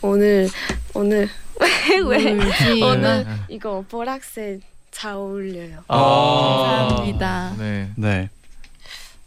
[0.00, 0.48] 오늘
[0.94, 1.28] 오늘
[1.60, 2.32] 왜 왜?
[2.32, 3.36] 울지 오늘 네.
[3.50, 5.84] 이거 보라색 잘 어울려요.
[5.88, 7.54] 아, 감사합니다.
[7.58, 7.90] 네.
[7.96, 8.30] 네.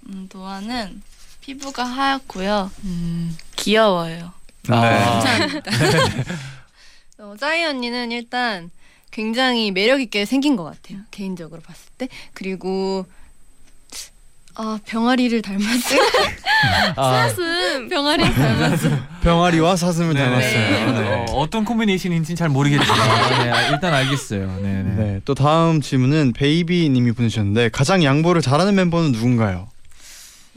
[0.07, 1.01] 음, 도아는
[1.41, 2.71] 피부가 하얗고요.
[2.83, 4.33] 음, 귀여워요.
[4.69, 5.21] 아,
[7.19, 8.69] 어, 짜이 언니는 일단
[9.11, 10.99] 굉장히 매력 있게 생긴 것 같아요.
[11.11, 12.07] 개인적으로 봤을 때.
[12.33, 13.05] 그리고
[14.55, 15.99] 아 병아리를 닮았어요.
[16.97, 17.89] 아, 사슴.
[17.89, 18.99] 병아리 닮았어요.
[19.23, 20.19] 병아리와 사슴을 네.
[20.23, 20.91] 닮았어요.
[20.91, 20.99] 네.
[20.99, 21.25] 네.
[21.29, 24.59] 어, 어떤 코mbination인지는 잘 모르겠지만 네, 아, 일단 알겠어요.
[24.61, 24.95] 네, 네.
[24.95, 25.21] 네.
[25.25, 29.67] 또 다음 질문은 베이비님이 보내주셨는데 가장 양보를 잘하는 멤버는 누군가요?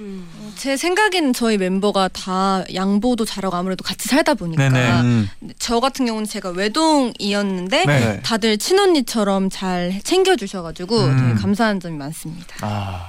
[0.00, 0.26] 음.
[0.56, 5.00] 제 생각에는 저희 멤버가 다 양보도 잘하고 아무래도 같이 살다 보니까 네네.
[5.02, 5.28] 음.
[5.58, 8.20] 저 같은 경우는 제가 외동이었는데 네.
[8.22, 11.16] 다들 친언니처럼 잘 챙겨주셔가지고 음.
[11.16, 12.56] 되게 감사한 점이 많습니다.
[12.62, 13.06] 아,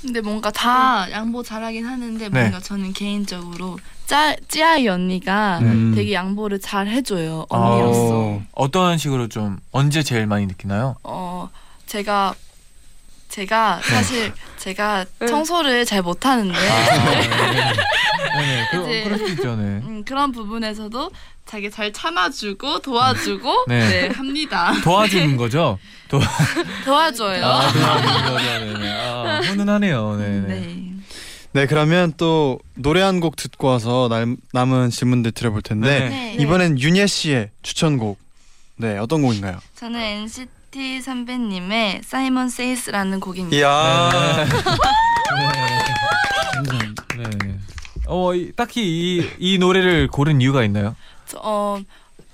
[0.00, 2.40] 근데 뭔가 다 양보 잘하긴 하는데 네.
[2.40, 5.92] 뭔가 저는 개인적으로 짜, 찌아이 언니가 음.
[5.94, 8.10] 되게 양보를 잘 해줘요 언니로서.
[8.14, 10.96] 어, 어떤 식으로 좀 언제 제일 많이 느끼나요?
[11.02, 11.50] 어
[11.86, 12.34] 제가
[13.28, 13.90] 제가 네.
[13.90, 15.26] 사실 제가 응.
[15.26, 17.28] 청소를 잘 못하는데 아, 네.
[18.38, 19.56] 네, 그, 이제- 그럴 수 있죠.
[19.56, 19.62] 네.
[19.62, 21.10] 음, 그런 부분에서도
[21.44, 23.88] 자기 잘 참아주고 도와주고 네.
[23.88, 24.72] 네, 합니다.
[24.84, 25.78] 도와주는 거죠?
[26.08, 26.20] 도,
[26.84, 27.44] 도와줘요.
[27.44, 28.78] 아, 도와주는 거죠.
[28.78, 28.90] 네, 네.
[28.92, 30.16] 아, 훈훈하네요.
[30.16, 30.60] 네, 네.
[30.60, 30.84] 네.
[31.52, 36.08] 네 그러면 또 노래 한 곡 듣고 와서 남, 남은 질문들 드려볼 텐데 네.
[36.08, 36.36] 네.
[36.40, 38.18] 이번엔 윤예 씨의 추천곡
[38.76, 39.58] 네 어떤 곡인가요?
[39.74, 40.48] 저는 NCT
[41.02, 43.56] 선배님의 사이먼 세이스라는 곡입니다.
[43.56, 44.46] 이야
[47.16, 47.22] 네.
[47.28, 47.54] 네.
[48.06, 50.94] 어, 이- 딱히 이, 이 노래를 고른 이유가 있나요?
[51.26, 51.80] 저, 어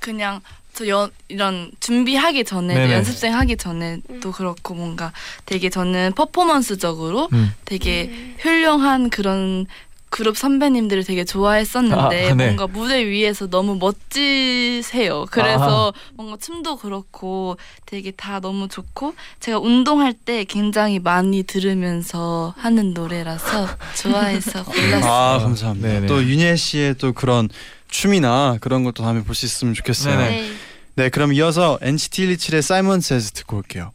[0.00, 0.40] 그냥
[0.72, 2.92] 저 연, 이런 준비하기 전에 네네.
[2.94, 5.12] 연습생 하기 전에도 그렇고 뭔가
[5.46, 7.52] 되게 저는 퍼포먼스적으로 음.
[7.64, 9.66] 되게 훌륭한 그런
[10.14, 11.96] 그룹 선배님들을 되게 좋아했었는데
[12.30, 12.44] 아, 네.
[12.44, 15.26] 뭔가 무대 위에서 너무 멋지세요.
[15.28, 22.94] 그래서 뭔가 춤도 그렇고 되게 다 너무 좋고 제가 운동할 때 굉장히 많이 들으면서 하는
[22.94, 23.66] 노래라서
[24.00, 25.12] 좋아해서 골랐어요.
[25.12, 25.88] 아 감사합니다.
[25.88, 26.06] 네네.
[26.06, 27.48] 또 윤예 씨의 또 그런
[27.88, 30.16] 춤이나 그런 것도 다음에 볼 수 있으면 좋겠어요.
[30.16, 30.30] 네네.
[30.30, 30.50] 네.
[30.94, 33.90] 네, 그럼 이어서 NCT 127의 사이먼 세즈 듣고 올게요.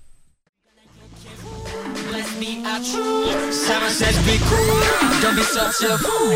[3.52, 4.82] Simon says be cool,
[5.22, 6.32] don't be such a fool.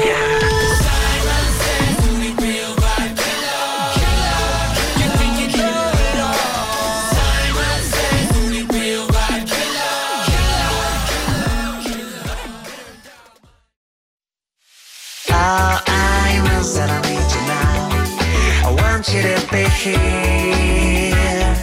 [0.83, 3.65] Simon says do we feel vibe killer,
[3.97, 4.45] killer.
[4.99, 6.97] You think you know it all?
[7.13, 9.97] Simon says do we feel vibe killer,
[10.29, 10.77] killer,
[11.83, 12.37] killer.
[15.31, 17.81] All I want is that I need you now.
[18.67, 21.53] I want you to be here,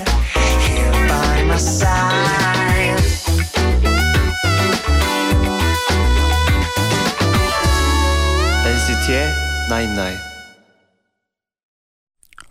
[0.67, 2.10] here by my side.
[9.71, 10.19] Nine.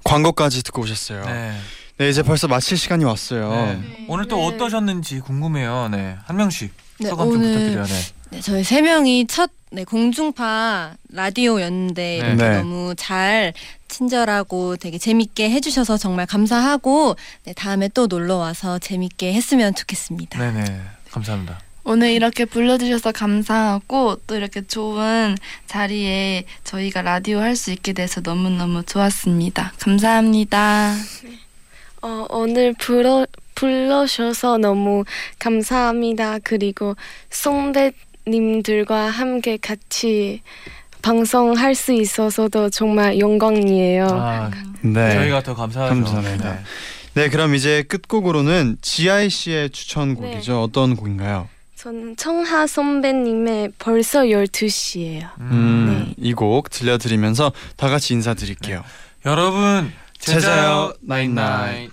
[0.05, 1.25] 광고까지 듣고 오셨어요.
[1.25, 1.59] 네.
[1.97, 2.09] 네.
[2.09, 3.51] 이제 벌써 마칠 시간이 왔어요.
[3.51, 4.05] 네.
[4.07, 5.89] 오늘 또 어떠셨는지 궁금해요.
[5.89, 6.15] 네.
[6.23, 7.85] 한 명씩 네, 소감 좀 오늘 부탁드려요.
[7.85, 8.01] 네.
[8.31, 12.57] 네, 저희 세 명이 첫 네, 공중파 라디오였는데 이렇게 네.
[12.57, 13.53] 너무 잘
[13.89, 20.39] 친절하고 되게 재밌게 해주셔서 정말 감사하고 네, 다음에 또 놀러 와서 재밌게 했으면 좋겠습니다.
[20.39, 20.81] 네네.
[21.11, 21.59] 감사합니다.
[21.91, 25.35] 오늘 이렇게 불러주셔서 감사하고 또 이렇게 좋은
[25.65, 29.73] 자리에 저희가 라디오 할 수 있게 돼서 너무너무 좋았습니다.
[29.79, 30.93] 감사합니다.
[32.03, 33.25] 어, 오늘 불러
[33.55, 35.03] 불러셔서 너무
[35.39, 36.37] 감사합니다.
[36.43, 36.95] 그리고
[37.31, 40.43] 선배님들과 함께 같이
[41.01, 44.05] 방송할 수 있어서도 정말 영광이에요.
[44.11, 45.15] 아, 네.
[45.15, 45.95] 저희가 더 감사하죠.
[45.95, 46.53] 감사합니다.
[46.53, 46.59] 네.
[47.15, 50.61] 네, 그럼 이제 끝곡으로는 지아이 씨의 추천곡이죠.
[50.61, 51.49] 어떤 곡인가요?
[51.81, 55.29] 저는 청하 선배님의 벌써 12시예요.
[55.39, 56.13] 음, 네.
[56.17, 58.81] 이곡 들려드리면서 다 같이 인사드릴게요.
[58.81, 58.85] 네.
[59.29, 61.89] 여러분, 제자요 나잇나잇.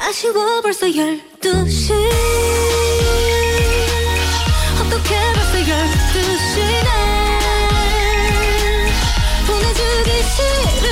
[0.00, 1.92] 아쉬워 벌써 12시
[4.80, 6.88] 어떻게 벌써 12시네
[9.46, 10.83] 보내주기 싫어